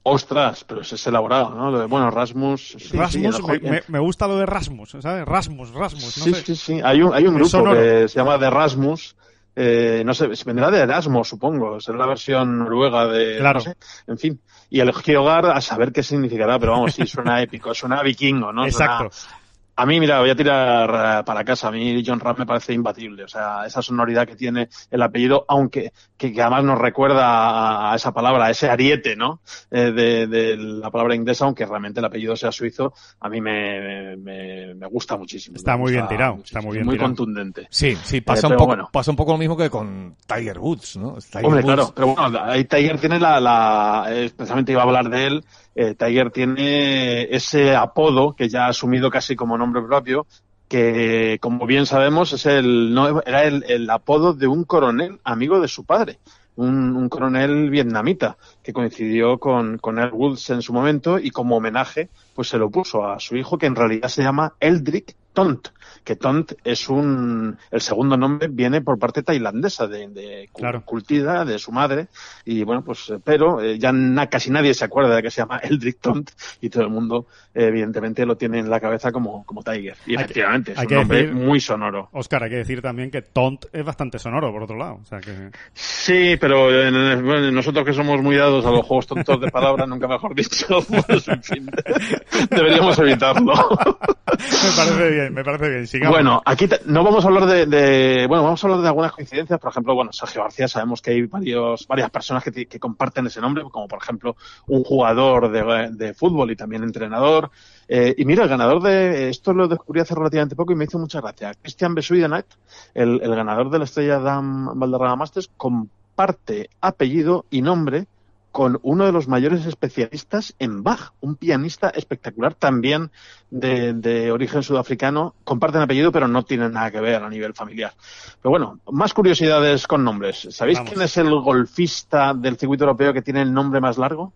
[0.06, 1.72] Ostras, pero ese es elaborado, ¿no?
[1.72, 2.76] Lo de, bueno, Rasmus.
[2.78, 5.26] Sí, Rasmus, sí, me, gusta lo de Rasmus, ¿sabes?
[5.26, 6.18] Rasmus, Rasmus.
[6.18, 6.46] No sí, sé.
[6.46, 6.82] sí, sí.
[6.84, 7.80] Hay un, hay un grupo sonoro.
[7.80, 9.16] que se llama The Rasmus.
[9.56, 11.80] Eh, no sé, vendrá de Erasmus, supongo.
[11.80, 13.38] Será la versión noruega de.
[13.38, 13.60] Claro.
[13.60, 13.78] No sé,
[14.08, 14.42] en fin.
[14.70, 18.66] Y el Geogar, a saber qué significará, pero vamos, sí, suena épico, suena vikingo, ¿no?
[18.66, 19.10] Exacto.
[19.10, 19.43] Suena,
[19.76, 21.68] a mí, mira, voy a tirar para casa.
[21.68, 23.24] A mí John Ram me parece imbatible.
[23.24, 27.96] O sea, esa sonoridad que tiene el apellido, aunque que, que además nos recuerda a,
[27.96, 29.42] esa palabra, a ese ariete, ¿no?
[29.72, 34.16] Eh, de, de, la palabra inglesa, aunque realmente el apellido sea suizo, a mí me,
[34.18, 35.58] me, me gusta muchísimo.
[35.58, 36.40] Está muy bien tirado.
[36.44, 37.10] Está muy bien Muy tirado.
[37.10, 37.68] contundente.
[37.70, 38.90] Sí, sí, pasa, eh, un poco, bueno.
[38.92, 41.16] pasa un poco lo mismo que con Tiger Woods, ¿no?
[41.16, 41.74] Tiger Hombre, Woods.
[41.74, 41.94] claro.
[41.96, 45.46] Pero bueno, ahí Tiger tiene la, la, especialmente iba a hablar de él,
[45.76, 50.28] eh, Tiger tiene ese apodo que ya ha asumido casi como nombre propio,
[50.68, 55.68] que como bien sabemos es el, no, era el, apodo de un coronel amigo de
[55.68, 56.20] su padre.
[56.56, 61.58] Un, un, coronel vietnamita que coincidió con, con Earl Woods en su momento y como
[61.58, 65.70] homenaje pues se lo puso a su hijo que en realidad se llama Eldrick Tont,
[66.04, 70.84] que Tont es un, el segundo nombre viene por parte tailandesa de, de claro.
[70.86, 72.08] Cultida, de su madre,
[72.46, 75.58] y bueno, pues, pero eh, ya na, casi nadie se acuerda de que se llama
[75.64, 76.32] Eldrick Tont,
[76.62, 79.98] y todo el mundo, eh, evidentemente, lo tiene en la cabeza como, como Tiger.
[80.06, 82.10] Y hay efectivamente, que, es un nombre decir, muy sonoro.
[82.12, 85.00] Oscar, hay que decir también que Tont es bastante sonoro, por otro lado.
[85.02, 85.50] O sea que...
[85.74, 90.08] Sí, pero bueno, nosotros que somos muy dados a los juegos tontos de palabras, nunca
[90.08, 91.70] mejor dicho, pues, en fin,
[92.50, 93.54] deberíamos evitarlo.
[93.54, 95.83] me parece bien, me parece bien.
[95.88, 96.16] Sigamos.
[96.16, 99.12] Bueno, aquí te, no vamos a hablar de, de, bueno, vamos a hablar de algunas
[99.12, 99.60] coincidencias.
[99.60, 103.42] Por ejemplo, bueno, Sergio García, sabemos que hay varios, varias personas que, que comparten ese
[103.42, 104.36] nombre, como por ejemplo
[104.68, 107.52] un jugador de, de fútbol y también entrenador.
[107.88, 111.00] Eh, y mira, el ganador de, esto lo descubrí hace relativamente poco y me hizo
[111.00, 111.54] mucha gracia.
[111.62, 112.46] Christian Besuidenat,
[112.94, 118.08] el, el ganador de la estrella Dam Valderrama Masters, comparte apellido y nombre
[118.54, 123.10] con uno de los mayores especialistas en Bach, un pianista espectacular también
[123.50, 125.34] de, de, origen sudafricano.
[125.44, 127.94] Comparten apellido, pero no tienen nada que ver a nivel familiar.
[128.40, 130.48] Pero bueno, más curiosidades con nombres.
[130.52, 130.94] ¿Sabéis Vamos.
[130.94, 134.32] quién es el golfista del circuito europeo que tiene el nombre más largo?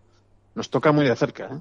[0.55, 1.59] Nos toca muy de cerca, ¿eh?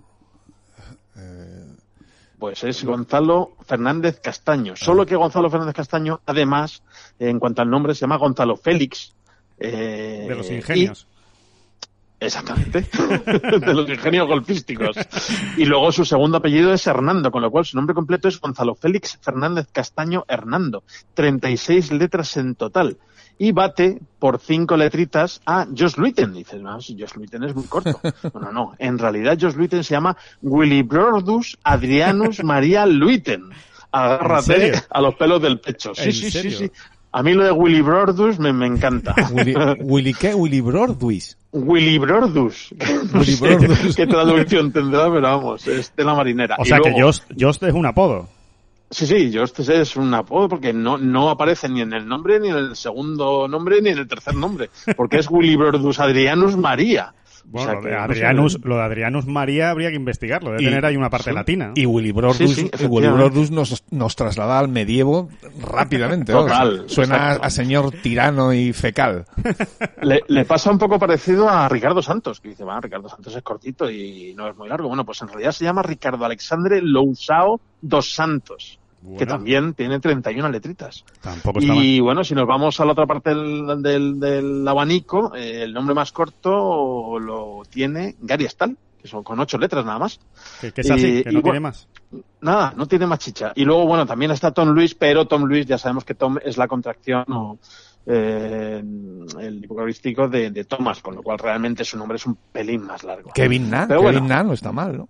[2.38, 4.76] Pues es Gonzalo Fernández Castaño.
[4.76, 6.82] Solo que Gonzalo Fernández Castaño, además,
[7.18, 9.14] en cuanto al nombre, se llama Gonzalo Félix.
[9.59, 11.07] Eh, de los ingenios.
[11.11, 11.16] Y,
[12.19, 12.81] Exactamente,
[13.61, 14.97] de los ingenios golfísticos.
[15.57, 18.75] Y luego su segundo apellido es Hernando, con lo cual su nombre completo es Gonzalo
[18.75, 20.83] Félix Fernández Castaño Hernando.
[21.14, 22.97] 36 letras en total.
[23.39, 26.33] Y bate por cinco letritas a Josh Luiten.
[26.33, 28.01] Dices, no, si Josh Luiten es muy corto.
[28.33, 33.51] Bueno, no, en realidad Josh Luiten se llama Willibrodus Adrianus María Luiten.
[33.93, 35.95] Agárrate a los pelos del pecho.
[35.95, 36.71] Sí, sí, sí, sí.
[37.19, 39.14] A mí lo de Willy Brodus me, me encanta.
[39.33, 40.35] ¿Willy, Willy qué?
[40.35, 41.39] Willy Brodus.
[41.51, 42.75] Willy Brodus.
[43.12, 43.97] No Willy sé Brodus.
[43.97, 46.57] qué traducción tendrá, pero vamos, es de la marinera.
[46.59, 48.29] O Y sea que luego- Jost, Jost es un apodo.
[48.91, 52.51] Sí, sí, Jost es un apodo porque no, no aparece ni en el nombre, ni
[52.51, 54.69] en el segundo nombre, ni en el tercer nombre.
[54.95, 57.14] Porque es Willy Brodus Adrianus María.
[57.49, 60.51] Bueno, O sea lo, de Adrianus, lo de Adrianus María habría que investigarlo.
[60.51, 61.34] Debe Y- tener ahí una parte sí.
[61.34, 61.72] latina.
[61.74, 63.12] Y Willy Brodus, Sí, sí, y Willy efectivamente.
[63.24, 65.28] Brodus nos, nos traslada al medievo
[65.61, 66.32] rápidamente.
[66.32, 67.44] Total, Suena exacto.
[67.47, 69.24] a señor tirano y fecal.
[70.03, 73.42] Le, le pasa un poco parecido a Ricardo Santos, que dice, va, Ricardo Santos es
[73.42, 74.88] cortito y no es muy largo.
[74.88, 78.78] Bueno, pues en realidad se llama Ricardo Alexandre Lousao dos Santos,
[79.18, 81.05] que también tiene 31 letritas.
[81.20, 81.84] Tampoco está mal.
[81.84, 85.72] Y bueno, si nos vamos a la otra parte del, del, del abanico, eh, el
[85.72, 90.18] nombre más corto lo tiene Gary Stahl, que son con ocho letras nada más.
[90.61, 91.88] Que, que es así, y- que y no bueno, tiene más.
[92.40, 93.53] nada, no tiene más chicha.
[93.55, 96.57] Y luego, bueno, también está Tom Luis, pero Tom Luis ya sabemos que Tom es
[96.57, 97.59] la contracción o
[98.07, 98.82] eh,
[99.40, 103.05] el hipocorístico de, de Thomas, con lo cual realmente su nombre es un pelín más
[103.05, 103.30] largo.
[103.34, 104.28] Kevin Na, Pero Kevin bueno.
[104.28, 105.09] Na no está mal, ¿no?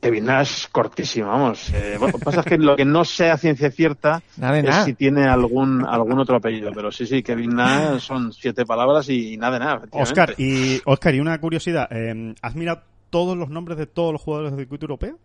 [0.00, 1.70] Kevin Nash cortísimo, vamos.
[1.72, 4.64] Eh, bueno, lo que pasa es que lo que no sea ciencia cierta Nada es
[4.64, 4.84] nada.
[4.84, 9.36] si tiene algún algún otro apellido, pero sí, sí, Kevin Nash son siete palabras y
[9.36, 9.82] nada de nada.
[9.92, 11.88] Oscar, y, Oscar, y una curiosidad.
[11.90, 15.18] eh, ¿Has mirado todos los nombres de todos los jugadores del circuito europeo?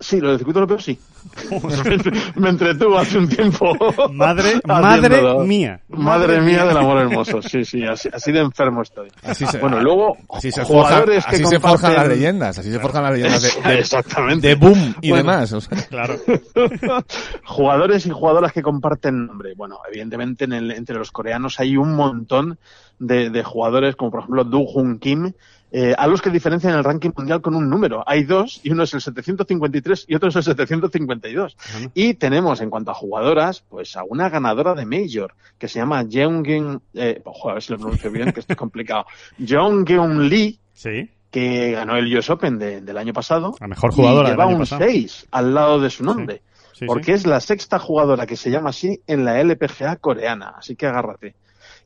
[0.00, 0.98] Sí, lo del circuito europeo sí.
[2.36, 3.74] Me entretuvo hace un tiempo.
[4.12, 5.80] Madre, madre mía.
[5.88, 7.40] Madre mía del amor hermoso.
[7.40, 9.08] Sí, sí, así, así de enfermo estoy.
[9.22, 12.58] Así se, Bueno, luego así se, forjan, jugadores que así se forjan comparten- las leyendas,
[12.58, 14.48] así se forjan las leyendas de, de- Exactamente.
[14.48, 15.30] de boom y Bueno.
[15.32, 15.52] demás.
[15.52, 15.78] o sea.
[15.88, 16.16] Claro.
[17.44, 19.54] jugadores y jugadoras que comparten nombre.
[19.56, 22.58] Bueno, evidentemente en el- entre los coreanos hay un montón
[22.98, 25.32] de, de jugadores, como por ejemplo Do Hun Kim,
[25.76, 28.04] eh, a los que diferencian el ranking mundial con un número.
[28.06, 31.56] Hay dos, y uno es el 753 y otro es el 752.
[31.94, 36.04] Y tenemos, en cuanto a jugadoras, pues a una ganadora de Major, que se llama
[36.08, 39.06] Jeonggeun, eh, ojo, a ver si lo pronuncio bien, que esto es complicado.
[39.38, 41.10] Jeonggeun Lee, Sí.
[41.30, 43.54] que ganó el US Open de- del año pasado.
[43.60, 44.84] La mejor jugadora y del lleva año un pasado.
[44.84, 47.12] 6 al lado de su nombre Sí, porque sí.
[47.12, 51.34] es la sexta jugadora que se llama así en la LPGA coreana, así que agárrate.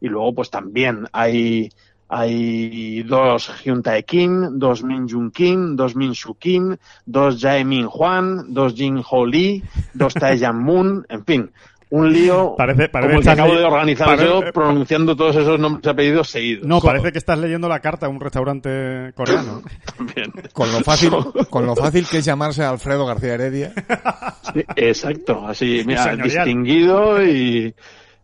[0.01, 1.70] Y luego, pues también hay,
[2.09, 7.86] hay dos Hyuntae Kim, dos Min Jung Kim, dos Min Shu Kim, dos Jae Min
[7.86, 9.62] Hwan, dos Jin Ho Lee,
[9.94, 11.50] dos Tae Jan Moon, en fin,
[11.90, 15.86] un lío Parece- parece como el que acabo de organizar yo pronunciando todos esos nombres
[15.86, 16.66] y apellidos seguidos.
[16.66, 19.62] No, parece que estás leyendo la carta a un restaurante coreano.
[20.14, 20.30] Bien.
[20.52, 21.11] Con lo fácil,
[21.50, 23.72] con lo fácil que es llamarse Alfredo García Heredia.
[24.52, 27.74] Sí, exacto, así, mira, distinguido y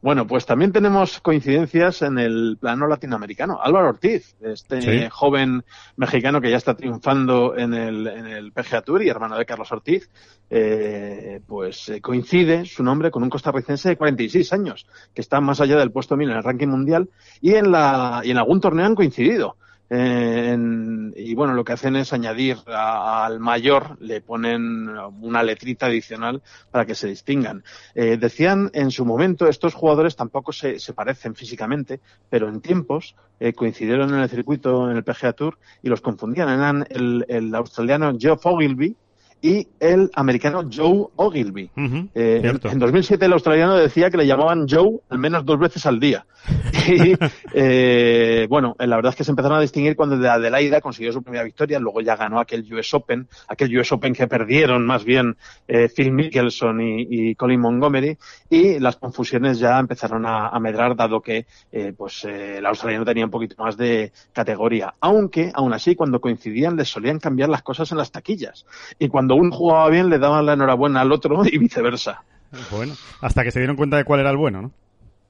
[0.04, 3.58] bueno, pues también tenemos coincidencias en el plano latinoamericano.
[3.62, 5.08] Álvaro Ortiz, este Sí.
[5.10, 5.64] joven
[5.96, 9.72] mexicano que ya está triunfando en el, en el PGA Tour y hermano de Carlos
[9.72, 10.10] Ortiz,
[10.50, 15.62] eh, pues eh, coincide su nombre con un costarricense de 46 años, que está más
[15.62, 17.08] allá del puesto 1000 en el ranking mundial
[17.40, 19.56] y en, la, y en algún torneo han coincidido.
[19.90, 24.88] Eh, en- y bueno, lo que hacen es añadir a- al mayor, le ponen
[25.20, 27.62] una letrita adicional para que se distingan.
[27.94, 33.14] Eh, decían en su momento, estos jugadores tampoco se, se parecen físicamente, pero en tiempos
[33.40, 36.48] eh, coincidieron en el circuito, en el PGA Tour, y los confundían.
[36.48, 38.96] Eran el, australiano Geoff Ogilvy
[39.44, 41.70] y el americano Joe Ogilvy.
[41.76, 42.68] Ujú, Eh, en, cierto.
[42.70, 46.24] en 2007 el australiano decía que le llamaban Joe al menos dos veces al día.
[46.86, 47.14] Y
[47.54, 51.12] eh, bueno, eh, la verdad es que se empezaron a distinguir cuando de Adelaida consiguió
[51.12, 55.02] su primera victoria, luego ya ganó aquel US Open, aquel US Open que perdieron más
[55.04, 55.36] bien
[55.66, 58.18] eh, Phil Mickelson y, y Colin Montgomery,
[58.50, 63.04] y las confusiones ya empezaron a, a medrar dado que eh, pues eh, el australiano
[63.06, 64.94] tenía un poquito más de categoría.
[65.00, 68.66] Aunque, aún así, cuando coincidían les solían cambiar las cosas en las taquillas.
[68.98, 72.22] Y cuando uno jugaba bien le daban la enhorabuena al otro y viceversa.
[72.70, 74.72] Bueno, hasta que se dieron cuenta de cuál era el bueno, ¿no?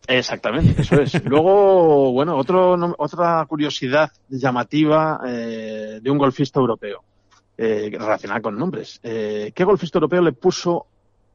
[0.06, 1.24] Exactamente, eso es.
[1.24, 7.02] Luego, bueno, otro, otra curiosidad llamativa eh, de un golfista europeo
[7.56, 9.00] eh, relacionada con nombres.
[9.02, 10.86] Eh, ¿Qué golfista europeo le puso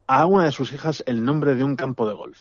[0.06, 2.38] a una de sus hijas el nombre de un campo de golf?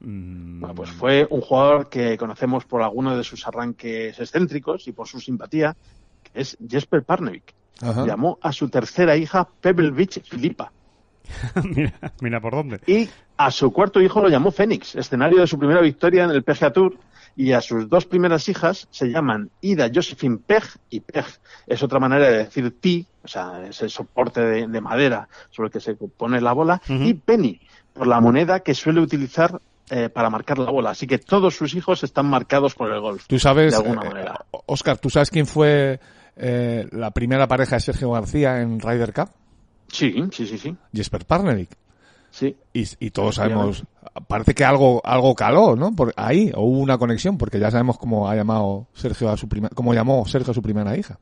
[0.00, 4.92] Mm, Bueno, pues fue un jugador que conocemos por alguno de sus arranques excéntricos y
[4.92, 5.76] por su simpatía,
[6.22, 7.54] que es Jesper Parnevik.
[7.82, 8.06] Ajá.
[8.06, 10.72] Llamó a su tercera hija Pebble Beach Filipa.
[11.64, 12.80] mira, mira por dónde.
[12.86, 16.42] Y a su cuarto hijo lo llamó Fénix, escenario de su primera victoria en el
[16.42, 16.98] PGA Tour.
[17.38, 21.26] Y a sus dos primeras hijas se llaman Ida Josephine Peg, y Peg
[21.66, 25.66] es otra manera de decir ti, o sea, es el soporte de, de madera sobre
[25.66, 27.60] el que se pone la bola, y Penny,
[27.92, 29.60] por la moneda que suele utilizar
[29.90, 30.90] eh, para marcar la bola.
[30.90, 33.26] Así que todos sus hijos están marcados por el golf.
[33.26, 34.44] Tú sabes, De alguna eh, manera.
[34.66, 36.00] Oscar, ¿tú sabes quién fue
[36.36, 39.30] eh, la primera pareja de Sergio García en Ryder Cup?
[39.88, 40.76] Sí, sí, sí, sí.
[40.92, 41.70] Jesper Parnevik.
[42.30, 42.56] sí.
[42.72, 43.84] Y, y todos sabemos,
[44.28, 45.94] parece que algo, algo caló, ¿no?
[45.94, 49.48] Por ahí, o hubo una conexión, porque ya sabemos cómo ha llamado Sergio a su
[49.48, 51.18] primera, cómo llamó Sergio a su primera hija.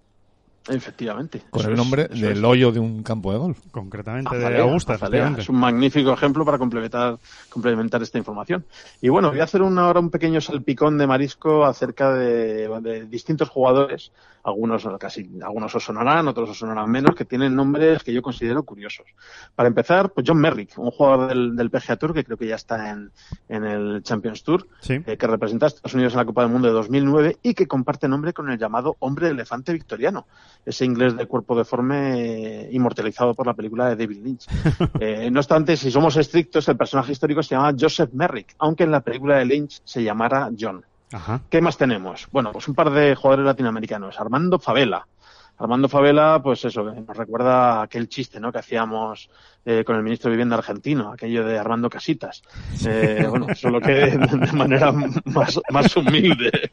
[0.66, 1.42] Efectivamente.
[1.50, 2.42] Con Eso el es, nombre eso del es.
[2.42, 3.58] hoyo de un campo de golf.
[3.70, 5.18] Concretamente de Azalea, Augusta, Azalea.
[5.20, 5.42] efectivamente.
[5.42, 7.18] Es un magnífico ejemplo para complementar,
[7.50, 8.64] complementar esta información.
[9.02, 13.04] Y bueno, voy a hacer una, ahora un pequeño salpicón de marisco acerca de, de
[13.04, 14.10] distintos jugadores.
[14.45, 18.62] Algunos casi, algunos os sonarán, otros os sonarán menos, que tienen nombres que yo considero
[18.62, 19.07] curiosos.
[19.55, 22.57] Para empezar, pues John Merrick, un jugador del, del PGA Tour que creo que ya
[22.57, 23.11] está en,
[23.49, 25.01] en el Champions Tour, Sí.
[25.07, 27.66] eh, que representa a Estados Unidos en la Copa del Mundo de 2009 y que
[27.66, 30.26] comparte nombre con el llamado hombre elefante victoriano,
[30.66, 32.20] ese inglés de cuerpo deforme
[32.66, 34.47] eh, inmortalizado por la película de David Lynch.
[35.01, 38.90] Eh, no obstante, si somos estrictos, el personaje histórico se llama Joseph Merrick, aunque en
[38.90, 40.84] la película de Lynch se llamara John.
[41.14, 41.40] Ajá.
[41.48, 42.26] ¿Qué más tenemos?
[42.32, 44.18] Bueno, pues un par de jugadores latinoamericanos.
[44.18, 45.06] Armando Favela,
[45.56, 48.50] Armando Favela, pues eso, nos recuerda aquel chiste, ¿no?
[48.50, 49.30] Que hacíamos
[49.64, 52.42] eh, con el ministro de Vivienda argentino, aquello de Armando Casitas.
[52.84, 54.92] Eh, bueno, solo que de manera
[55.26, 56.70] más, más humilde.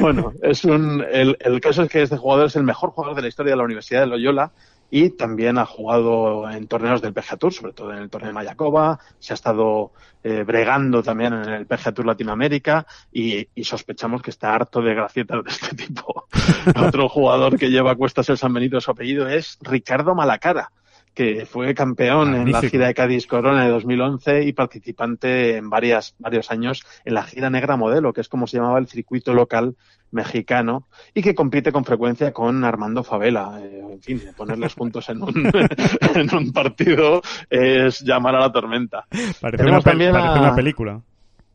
[0.00, 3.22] Bueno, es un, el, el caso es que este jugador es el mejor jugador de
[3.22, 4.52] la historia de la Universidad de Loyola
[4.90, 8.34] y también ha jugado en torneos del PGA Tour, sobre todo en el torneo de
[8.34, 14.22] Mayacoba, se ha estado eh, bregando también en el PGA Tour Latinoamérica y, y, sospechamos
[14.22, 16.26] que está harto de gracietas de este tipo.
[16.86, 20.70] Otro jugador que lleva a cuestas el San Benito, su apellido es Ricardo Malacara
[21.14, 22.58] que fue campeón Magnífico.
[22.58, 27.14] en la gira de Cádiz Corona de 2011 y participante en varias, varios años en
[27.14, 29.76] la gira Negra Modelo, que es como se llamaba el circuito local
[30.10, 33.60] mexicano y que compite con frecuencia con Armando Favela.
[33.62, 35.34] Eh, en fin, ponerles juntos en un,
[36.14, 39.06] en un partido es llamar a la tormenta.
[39.40, 40.40] Parece, una, también parece a...
[40.40, 41.00] una película.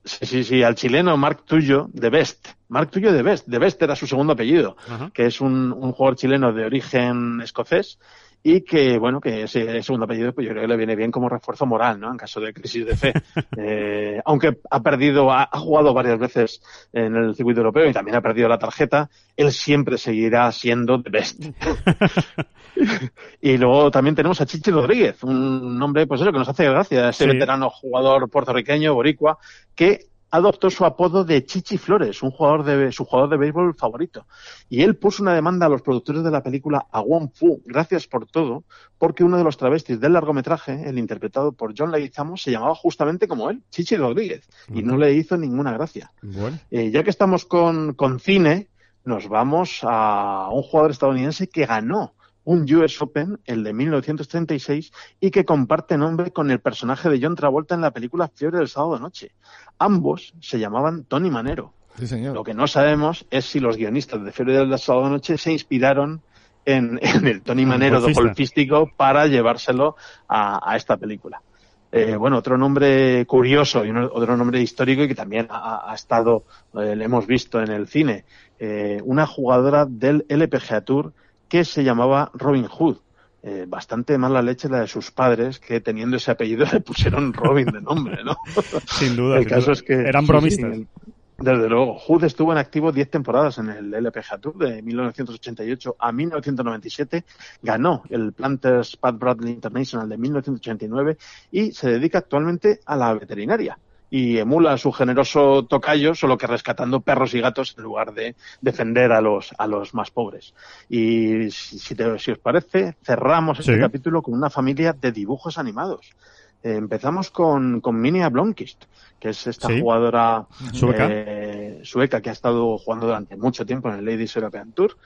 [0.05, 2.47] Sí, sí, sí, al chileno Marc Tullo de Best.
[2.69, 3.47] Marc Tullo de Best.
[3.47, 5.11] De Best era su segundo apellido, uh -huh.
[5.11, 7.99] que es un, un jugador chileno de origen escocés
[8.41, 11.27] y que, bueno, que ese segundo apellido, pues yo creo que le viene bien como
[11.27, 12.09] refuerzo moral, ¿no?
[12.09, 13.13] En caso de crisis de fe.
[13.57, 16.61] eh, aunque ha perdido, ha, ha, jugado varias veces
[16.93, 21.09] en el circuito europeo y también ha perdido la tarjeta, él siempre seguirá siendo the
[21.09, 21.43] best.
[23.41, 27.09] y luego también tenemos a Chichi Rodríguez, un nombre, pues eso, que nos hace gracia,
[27.09, 27.29] ese sí.
[27.29, 29.37] veterano jugador puertorriqueño, boricua,
[29.75, 34.25] que adoptó su apodo de Chichi Flores, un jugador de, su jugador de béisbol favorito.
[34.69, 38.07] Y él puso una demanda a los productores de la película A Wong Fu, gracias
[38.07, 38.63] por todo,
[38.97, 43.27] porque uno de los travestis del largometraje, el interpretado por John Leguizamo, se llamaba justamente
[43.27, 44.79] como él, Chichi Rodríguez, uh -huh.
[44.79, 46.11] y no le hizo ninguna gracia.
[46.21, 46.59] Bueno.
[46.69, 48.67] Eh, ya que estamos con, con cine,
[49.05, 52.13] nos vamos a un jugador estadounidense que ganó
[52.49, 57.35] un US Open, el de 1936, y que comparte nombre con el personaje de John
[57.35, 59.31] Travolta en la película Fiebre del sábado de noche.
[59.77, 61.73] Ambos se llamaban Tony Manero.
[61.99, 62.33] Sí, señor.
[62.33, 65.51] Lo que no sabemos es si los guionistas de Fiebre del sábado de noche se
[65.51, 66.23] inspiraron
[66.65, 69.95] en, en el Tony Manero de golfístico para llevárselo
[70.27, 71.43] a, a esta película.
[71.91, 76.45] Eh, bueno, otro nombre curioso y otro nombre histórico y que también ha, ha estado,
[76.73, 78.25] eh, le hemos visto en el cine,
[78.59, 81.13] eh, una jugadora del LPGA Tour
[81.49, 82.97] que se llamaba Robin Hood.
[83.41, 87.67] Eh, bastante mala leche la de sus padres que teniendo ese apellido le pusieron Robin
[87.67, 88.37] de nombre, ¿no?
[88.87, 89.37] Sin duda.
[89.37, 89.73] El sin caso duda.
[89.73, 90.75] es que eran bromistas.
[90.75, 94.81] Sí, sí, desde luego, Hood estuvo en activo 10 temporadas en el LPGA Tour de
[94.81, 97.23] 1988 a 1997,
[97.61, 101.17] ganó el Planters Pat Bradley International de 1989
[101.51, 103.79] y se dedica actualmente a la veterinaria
[104.09, 108.35] y emula a su generoso tocayo, solo que rescatando perros y gatos en lugar de
[108.61, 110.53] defender a los, a los más pobres.
[110.89, 116.15] Y si, te, si os parece, cerramos este capítulo con una familia de dibujos animados.
[116.61, 118.83] Eh, empezamos con, con Minia Blomkist,
[119.19, 119.79] que es esta sí.
[119.79, 121.07] jugadora ¿Sueca?
[121.09, 124.97] Eh, sueca que ha estado jugando durante mucho tiempo en el Ladies European Tour.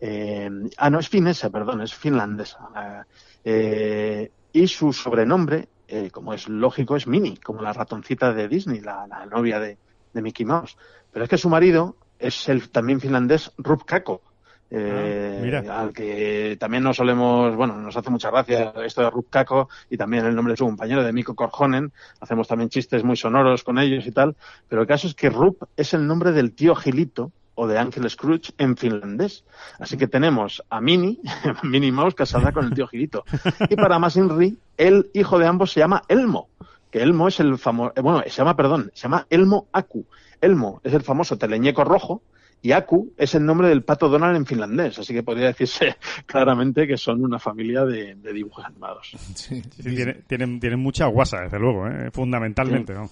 [0.00, 2.58] Eh, ah, no, es finesa, perdón, es finlandesa.
[3.44, 8.80] Eh, y su sobrenombre eh, como es lógico, es Minnie, como la ratoncita de Disney,
[8.80, 9.78] la, la novia de,
[10.12, 10.76] de, Mickey Mouse.
[11.12, 14.22] Pero es que su marido es el también finlandés Rup Kako,
[14.70, 19.30] eh, ah, al que también nos solemos, bueno, nos hace mucha gracia esto de Rup
[19.30, 21.92] Kako y también el nombre de su compañero, de Mikko Korhonen.
[22.20, 24.36] Hacemos también chistes muy sonoros con ellos y tal.
[24.68, 28.08] Pero el caso es que Rup es el nombre del tío Gilito, o de Ángel
[28.08, 29.44] Scrooge en finlandés.
[29.80, 31.18] Así que tenemos a Minnie,
[31.64, 33.24] Minnie Mouse, casada con el tío Girito.
[33.68, 36.48] Y para más Inri, el hijo de ambos se llama Elmo,
[36.92, 40.06] que Elmo es el famoso, eh, bueno, se llama, perdón, se llama Elmo Aku.
[40.40, 42.22] Elmo es el famoso teleñeco rojo
[42.62, 45.96] y Aku es el nombre del pato Donald en finlandés, así que podría decirse
[46.26, 49.16] claramente que son una familia de, de dibujos animados.
[49.34, 52.10] Sí, sí, tienen, tienen, tienen mucha guasa, desde luego, ¿eh?
[52.12, 52.94] fundamentalmente.
[52.94, 53.10] ¿no?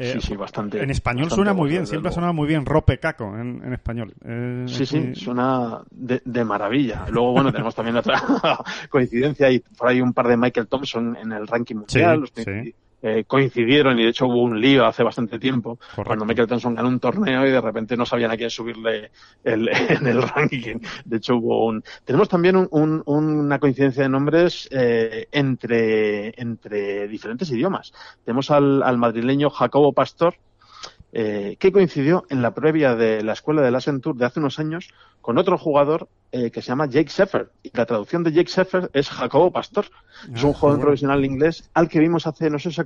[0.00, 0.80] Eh, sí, sí, bastante.
[0.80, 3.72] En español bastante suena muy bien, siempre ha sonado muy bien Rope Caco en, en
[3.72, 4.14] español.
[4.24, 7.06] Eh, sí, sí, suena de, de, maravilla.
[7.10, 8.22] Luego, bueno, tenemos también otra
[8.90, 12.28] coincidencia y por ahí un par de Michael Thompson en el ranking mundial.
[12.34, 16.04] Sí, sí eh, coincidieron y de hecho hubo un lío hace bastante tiempo Correcto.
[16.04, 19.10] cuando Michael Thompson ganó un torneo y de repente no sabían a quién subirle
[19.44, 20.78] el, en el ranking.
[21.04, 21.82] De hecho hubo un...
[22.04, 27.92] Tenemos también un, un, una coincidencia de nombres eh, entre, entre diferentes idiomas.
[28.24, 30.34] Tenemos al, al madrileño Jacobo Pastor,
[31.12, 34.58] eh, que coincidió en la previa de la escuela de la Tour de hace unos
[34.58, 34.90] años
[35.22, 37.50] con otro jugador eh, que se llama Jake Sheffer.
[37.62, 39.86] Y la traducción de Jake Sheffer es Jacobo Pastor.
[39.90, 40.80] Ah, es un bueno.
[40.80, 42.80] profesional inglés al que vimos hace, no sé si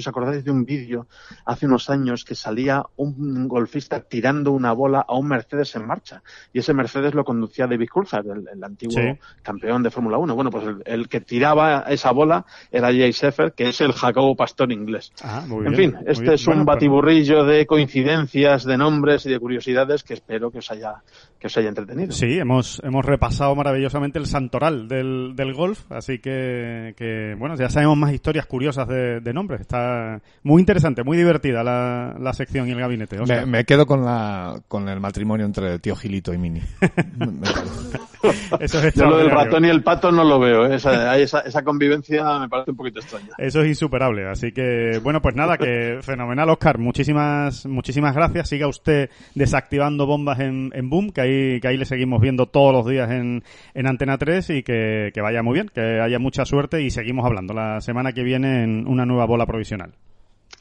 [0.00, 1.06] os acordáis de un vídeo
[1.44, 6.22] hace unos años que salía un golfista tirando una bola a un Mercedes en marcha.
[6.52, 9.18] Y ese Mercedes lo conducía David Coulthard, el, el antiguo sí.
[9.42, 10.34] campeón de Fórmula 1.
[10.34, 14.36] Bueno, pues el, el, que tiraba esa bola era Jake Sheffer, que es el Jacobo
[14.36, 15.12] Pastor inglés.
[15.22, 20.02] Ah, en fin, este es un bueno, batiburrillo de coincidencias, de nombres y de curiosidades
[20.02, 21.02] que espero que os haya,
[21.38, 22.12] que os haya entretenido.
[22.12, 27.68] Sí, hemos, hemos repasado maravillosamente el santoral del, del golf, así que, que, bueno, ya
[27.68, 29.62] sabemos más historias curiosas de, de nombres.
[29.62, 33.18] Está muy interesante, muy divertida la, la sección y el gabinete.
[33.46, 36.60] Me, quedo con la con el matrimonio entre el tío Gilito y Mini.
[38.60, 40.66] Eso es Yo lo del ratón y el pato no lo veo.
[40.66, 40.76] ¿eh?
[40.76, 43.30] Esa, esa, esa convivencia me parece un poquito extraña.
[43.38, 44.28] Eso es insuperable.
[44.28, 46.78] Así que, bueno, pues nada, que fenomenal, Oscar.
[46.78, 48.48] Muchísimas, muchísimas gracias.
[48.48, 52.75] Siga usted desactivando bombas en, en Boom, que ahí, que ahí le seguimos viendo todos
[52.76, 53.42] los días en,
[53.74, 57.24] en Antena 3 y que, que vaya muy bien, que haya mucha suerte y seguimos
[57.24, 59.94] hablando la semana que viene en una nueva bola provisional.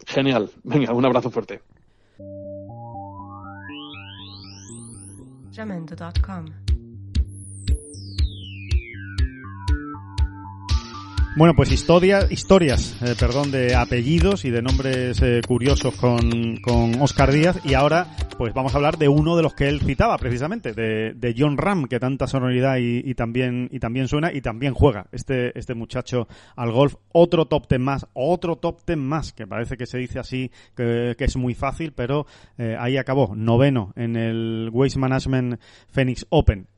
[0.05, 0.49] Genial.
[0.63, 1.61] Venga, un abrazo fuerte.
[5.55, 6.45] Jamendo.com.
[11.37, 17.01] Bueno, pues historia, historias, eh, perdón, de apellidos y de nombres eh, curiosos con, con
[17.01, 17.59] Oscar Díaz.
[17.65, 18.07] Y ahora,
[18.37, 21.57] pues vamos a hablar de uno de los que él citaba, precisamente, de, de John
[21.57, 25.73] Ram, que tanta sonoridad y, y también, y también suena y también juega este, este
[25.73, 26.95] muchacho al golf.
[27.11, 31.15] Otro top ten más, otro top ten más, que parece que se dice así, que,
[31.17, 32.27] que es muy fácil, pero
[32.57, 35.59] eh, ahí acabó, noveno en el Waste Management
[35.89, 36.69] Phoenix Open.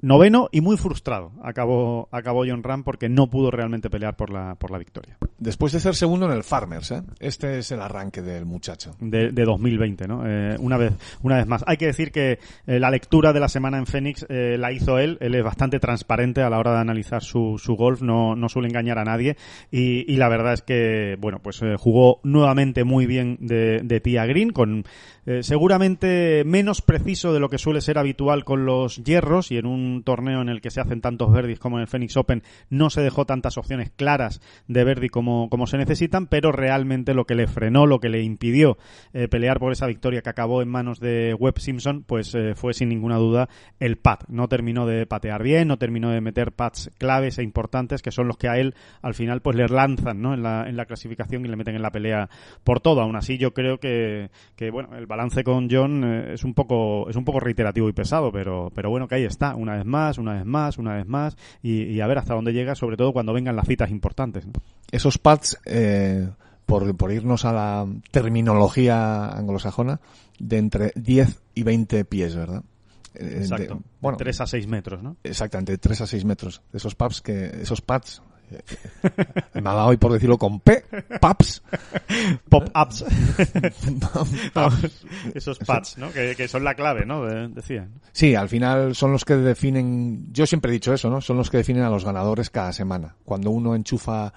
[0.00, 4.54] Noveno y muy frustrado acabó, acabó John Ram porque no pudo realmente pelear por la,
[4.54, 7.02] por la victoria Después de ser segundo en el Farmers, ¿eh?
[7.20, 8.96] este es el arranque del muchacho.
[8.98, 10.26] de, de 2020, ¿no?
[10.26, 10.92] Eh, una vez,
[11.22, 11.62] una vez más.
[11.66, 15.16] Hay que decir que eh, la lectura de la semana en Phoenix la hizo él.
[15.20, 18.68] Él es bastante transparente a la hora de analizar su, su golf, no, no suele
[18.68, 19.36] engañar a nadie.
[19.70, 24.26] Y, y la verdad es que, bueno, pues jugó nuevamente muy bien de, de tía
[24.26, 24.84] Green, con
[25.30, 29.66] eh, seguramente menos preciso de lo que suele ser habitual con los hierros y en
[29.66, 32.88] un torneo en el que se hacen tantos verdis como en el Phoenix Open no
[32.88, 37.34] se dejó tantas opciones claras de verdi como, como se necesitan, pero realmente lo que
[37.34, 38.78] le frenó, lo que le impidió
[39.12, 42.72] eh, pelear por esa victoria que acabó en manos de Webb Simpson, pues eh, fue
[42.72, 43.50] sin ninguna duda
[43.80, 44.24] el pat.
[44.28, 48.28] No terminó de patear bien, no terminó de meter pads claves e importantes que son
[48.28, 50.32] los que a él al final pues le lanzan ¿no?
[50.32, 52.30] en, la, en la clasificación y le meten en la pelea
[52.64, 53.02] por todo.
[53.02, 57.10] Aún así yo creo que, que bueno, el balance con John eh, es un poco
[57.10, 60.16] es un poco reiterativo y pesado, pero pero bueno que ahí está, una vez más,
[60.16, 63.12] una vez más, una vez más y, y a ver hasta dónde llega, sobre todo
[63.12, 64.46] cuando vengan las citas importantes.
[64.46, 64.52] ¿no?
[64.92, 66.28] Esos pads, eh,
[66.66, 70.00] por, por irnos a la terminología anglosajona,
[70.38, 72.62] de entre 10 y 20 pies, ¿verdad?
[73.14, 73.80] Eh, de- Exacto.
[74.00, 75.16] bueno, 3 a 6 metros, ¿no?
[75.24, 76.62] exactamente, de 3 a 6 metros.
[76.72, 80.84] Esos pads que, esos pads, eh, me ha dado hoy por decirlo con P,
[81.20, 81.62] paps,
[82.48, 83.04] Pop-ups.
[85.34, 86.10] Esos pads, ¿no?
[86.12, 87.24] Que, que son la clave, ¿no?
[87.24, 87.92] De- decían.
[88.12, 91.20] Sí, al final son los que definen, yo siempre he dicho eso, ¿no?
[91.20, 93.16] Son los que definen a los ganadores cada semana.
[93.24, 94.32] Cuando uno enchufa,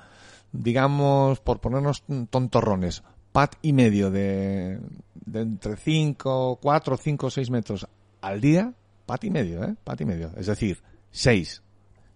[0.52, 4.80] digamos, por ponernos tontorrones, pat y medio de,
[5.26, 7.88] de entre 5, 4, 5, 6 metros
[8.22, 8.74] al día,
[9.06, 9.76] pat y medio, ¿eh?
[9.84, 10.32] Pat y medio.
[10.38, 10.80] Es decir,
[11.12, 11.62] 6.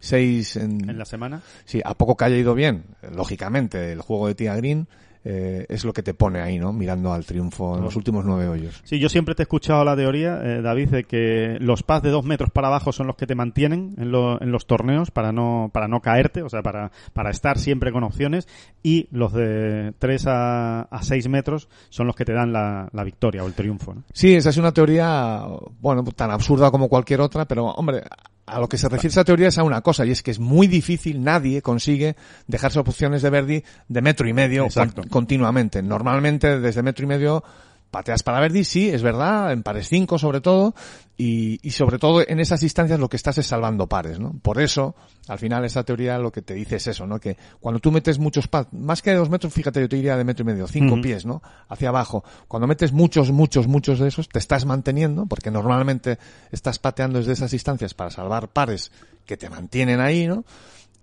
[0.06, 1.42] 6 en, En la semana.
[1.66, 4.88] Sí, a poco que haya ido bien, lógicamente, el juego de Tia Green
[5.28, 6.72] eh, es lo que te pone ahí, ¿no?
[6.72, 8.80] Mirando al triunfo en los últimos nueve hoyos.
[8.84, 12.12] Sí, yo siempre te he escuchado la teoría, eh, David, de que los pads de
[12.12, 15.32] dos metros para abajo son los que te mantienen en, lo- en los torneos para
[15.32, 18.48] no, para no caerte, o sea, para, para estar siempre con opciones,
[18.84, 23.04] y los de tres a, a seis metros son los que te dan la, la
[23.04, 23.96] victoria o el triunfo.
[23.96, 24.04] ¿no?
[24.14, 25.42] Sí, esa es una teoría,
[25.82, 28.04] bueno, tan absurda como cualquier otra, pero hombre,
[28.48, 30.40] a lo que se refiere esa teoría es a una cosa, y es que es
[30.40, 32.16] muy difícil, nadie consigue
[32.48, 35.82] dejarse opciones de Verdi de metro y medio con- continuamente.
[35.82, 37.44] Normalmente desde metro y medio
[37.92, 40.76] pateas para Verdi, sí, es verdad, en pares 5 sobre todo,
[41.18, 44.34] y, y sobre todo en esas instancias lo que estás es salvando pares, ¿no?
[44.42, 44.96] Por eso,
[45.28, 47.20] al final esa teoría lo que te dice es eso, ¿no?
[47.20, 50.18] Que cuando tú metes muchos pads, más que de dos metros, fíjate, yo te diría
[50.18, 51.42] de metro y medio, cinco pies, ¿no?
[51.70, 52.24] Hacia abajo.
[52.48, 56.20] Cuando metes muchos, muchos, muchos de esos, te estás manteniendo, porque normalmente
[56.52, 58.92] estás pateando desde esas instancias para salvar pares
[59.26, 60.44] que te mantienen ahí, ¿no?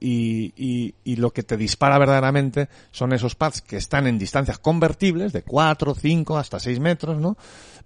[0.04, 4.58] Y, y, y lo que te dispara verdaderamente son esos pads que están en distancias
[4.58, 7.36] convertibles de 4, 5, hasta 6 metros, ¿no?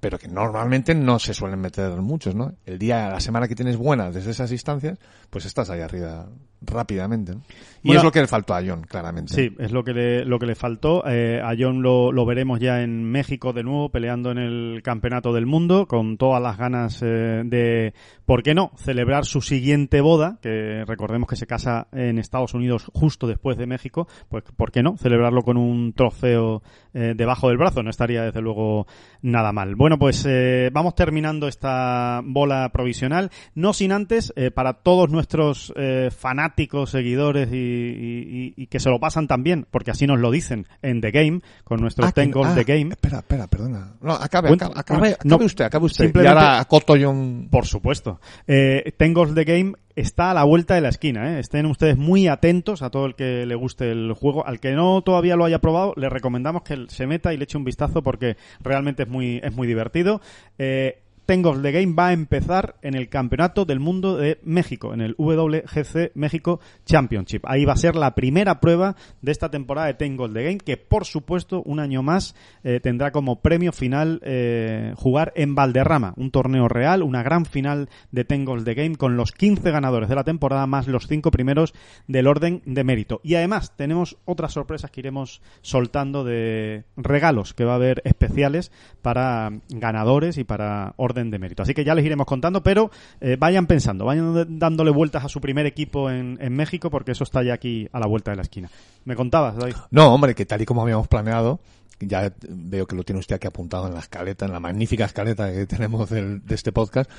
[0.01, 2.55] Pero que normalmente no se suelen meter muchos, ¿no?
[2.65, 4.99] El día, la semana que tienes buena desde esas distancias,
[5.29, 6.27] pues estás ahí arriba
[6.61, 7.43] rápidamente, ¿no?
[7.83, 9.33] Y Bueno, es lo que le faltó a John, claramente.
[9.33, 11.07] Sí, es lo que le, lo que le faltó.
[11.07, 15.33] Eh, a John lo, lo veremos ya en México de nuevo, peleando en el Campeonato
[15.33, 17.95] del Mundo, con todas las ganas eh, de,
[18.25, 22.91] ¿por qué no?, celebrar su siguiente boda, que recordemos que se casa en Estados Unidos
[22.93, 27.59] justo después de México, pues ¿por qué no?, celebrarlo con un trofeo eh, debajo del
[27.59, 28.89] brazo, no estaría desde luego
[29.23, 29.77] nada mal.
[29.77, 30.27] Bueno, pues
[30.73, 35.73] vamos terminando esta bola provisional, no sin antes, para todos nuestros
[36.17, 40.31] fanáticos, fanáticos, seguidores y, y- y que se lo pasan también, porque así nos lo
[40.31, 42.91] dicen en The Game, con nuestros Ah, 10 Goals ah, The Game.
[42.91, 43.95] Espera, espera, perdona.
[44.01, 46.05] No, acabe, acabe, acabe, acabe no, usted, acabe usted.
[46.05, 47.49] simplemente- Y ahora acoto yo un...
[47.51, 48.21] Por supuesto.
[48.47, 51.37] Eh, Ten Goals The Game está a la vuelta de la esquina.
[51.37, 51.41] ¿eh?
[51.41, 54.47] Estén ustedes muy atentos a todo el que le guste el juego.
[54.47, 57.59] Al que no todavía lo haya probado, le recomendamos que se meta y le eche
[57.59, 60.21] un vistazo porque realmente es muy, es muy divertido.
[60.59, 65.01] Eh, Goals The Game va a empezar en el Campeonato del Mundo de México, en
[65.01, 67.43] el WGC México Championship.
[67.45, 70.77] Ahí va a ser la primera prueba de esta temporada de Goals The Game, que
[70.77, 76.31] por supuesto un año más eh, tendrá como premio final eh, jugar en Valderrama, un
[76.31, 80.25] torneo real, una gran final de Goals The Game con los 15 ganadores de la
[80.25, 81.75] temporada más los 5 primeros
[82.07, 83.21] del orden de mérito.
[83.25, 88.71] Y además tenemos otras sorpresas que iremos soltando de regalos que va a haber especiales
[89.03, 90.95] para ganadores y para
[91.25, 91.63] de mérito.
[91.63, 92.91] Así que ya les iremos contando, pero
[93.21, 97.25] eh, vayan pensando, vayan dándole vueltas a su primer equipo en, en México porque eso
[97.25, 98.71] está ya aquí a la vuelta de la esquina.
[99.05, 99.75] ¿Me contabas, David?
[99.91, 101.61] No, hombre, que tal y como habíamos planeado,
[102.01, 105.51] ya veo que lo tiene usted aquí apuntado en la escaleta, en la magnífica escaleta
[105.53, 107.11] que tenemos del- de este podcast,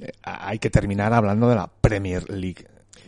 [0.00, 2.64] eh, hay que terminar hablando de la Premier League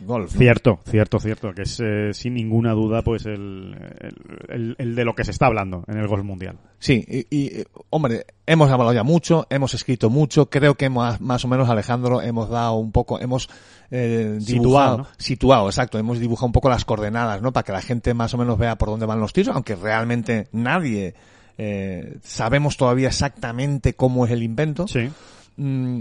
[0.06, 0.32] Golf.
[0.32, 0.38] ¿no?
[0.38, 4.16] Cierto, cierto, cierto, que es eh, sin ninguna duda pues el, el-
[4.48, 6.58] el- el de lo que se está hablando en el golf mundial.
[6.78, 11.44] Sí, y, y, hombre, hemos hablado ya mucho, hemos escrito mucho, creo que hemos- más
[11.44, 13.48] o menos Alejandro hemos dado un poco, hemos
[13.90, 17.52] eh, Situado, situado, exacto, hemos dibujado un poco las coordenadas, ¿no?
[17.52, 20.48] Para que la gente más o menos vea por dónde van los tiros, aunque realmente
[20.52, 21.14] nadie
[21.58, 24.88] eh, sabemos todavía exactamente cómo es el invento.
[24.88, 25.10] Sí.
[25.58, 26.00] Mm,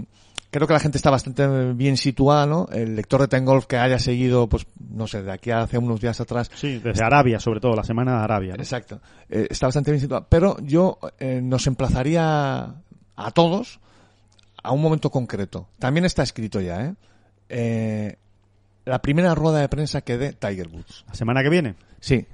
[0.52, 2.68] creo que la gente está bastante bien situada, ¿no?
[2.70, 5.78] El lector de Ten Golf que haya seguido, pues, no sé, de aquí a hace
[5.78, 8.54] unos días atrás, Sí, desde Arabia, sobre todo, la semana de Arabia.
[8.54, 8.62] ¿no?
[8.62, 9.00] Exacto.
[9.30, 10.26] Eh, está bastante bien situado.
[10.28, 12.74] Pero yo eh, nos emplazaría
[13.16, 13.80] a todos
[14.62, 15.68] a un momento concreto.
[15.78, 16.94] También está escrito ya, ¿eh?
[17.48, 18.16] Eh,
[18.84, 21.04] la primera rueda de prensa que dé Tiger Woods.
[21.08, 21.76] La semana que viene.
[21.98, 22.26] Sí,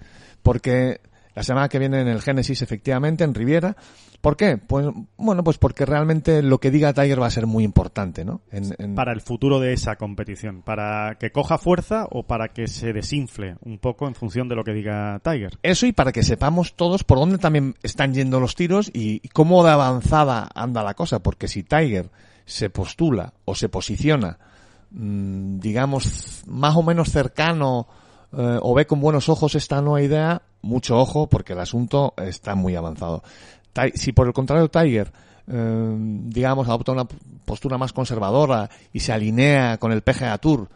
[0.43, 1.01] porque
[1.39, 3.77] la semana que viene en el Génesis, efectivamente, en Riviera.
[4.21, 4.57] ¿Por qué?
[4.59, 8.41] Pues, bueno, pues porque realmente lo que diga Tiger va a ser muy importante, ¿no?
[8.51, 10.63] En- en- Para el futuro de esa competición.
[10.63, 14.65] Para que coja fuerza o para que se desinfle un poco en función de lo
[14.65, 15.57] que diga Tiger.
[15.63, 19.29] Eso y para que sepamos todos por dónde también están yendo los tiros y, y
[19.29, 22.11] cómo de avanzada anda la cosa, porque si Tiger
[22.47, 24.39] se postula o se posiciona,
[24.91, 27.87] mm, digamos, más o menos cercano
[28.37, 32.55] eh, o ve con buenos ojos esta nueva idea, mucho ojo porque el asunto está
[32.55, 33.23] muy avanzado.
[33.95, 35.13] Si por el contrario Tiger,
[35.47, 37.07] eh, digamos, adopta una
[37.45, 40.69] postura más conservadora y se alinea con el PGA Tour,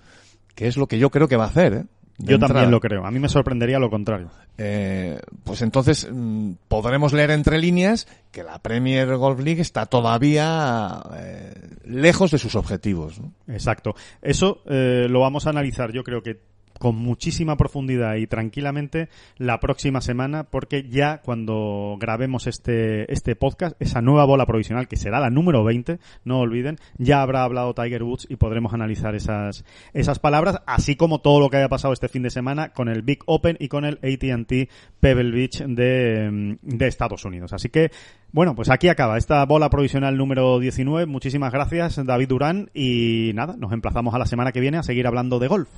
[0.55, 1.85] que es lo que yo creo que va a hacer, ¿eh?
[2.19, 3.05] Yo también lo creo.
[3.05, 4.31] A mí me sorprendería lo contrario.
[4.59, 11.03] Eh, pues entonces mm, podremos leer entre líneas que la Premier Golf League está todavía
[11.17, 13.21] eh, lejos de sus objetivos.
[13.21, 13.33] ¿no?
[13.49, 13.95] Exacto.
[14.21, 16.39] Eso eh, lo vamos a analizar, yo creo que
[16.83, 19.09] con muchísima profundidad y tranquilamente
[19.39, 24.97] la próxima semana, porque ya cuando grabemos este, este podcast, esa nueva bola provisional, que
[24.97, 29.65] será la número 20, no olviden, ya habrá hablado Tiger Woods y podremos analizar esas,
[29.93, 33.03] esas palabras, así como todo lo que haya pasado este fin de semana con el
[33.03, 34.69] Big Open y con el AT&T
[34.99, 37.53] Pebble Beach de, de Estados Unidos.
[37.53, 37.93] Así que,
[38.33, 41.07] bueno, pues aquí acaba esta bola provisional número 19.
[41.07, 45.07] Muchísimas gracias, David Durán, y nada, nos emplazamos a la semana que viene a seguir
[45.07, 45.69] hablando de golf.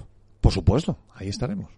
[0.45, 1.70] Por supuesto, ahí estaremos.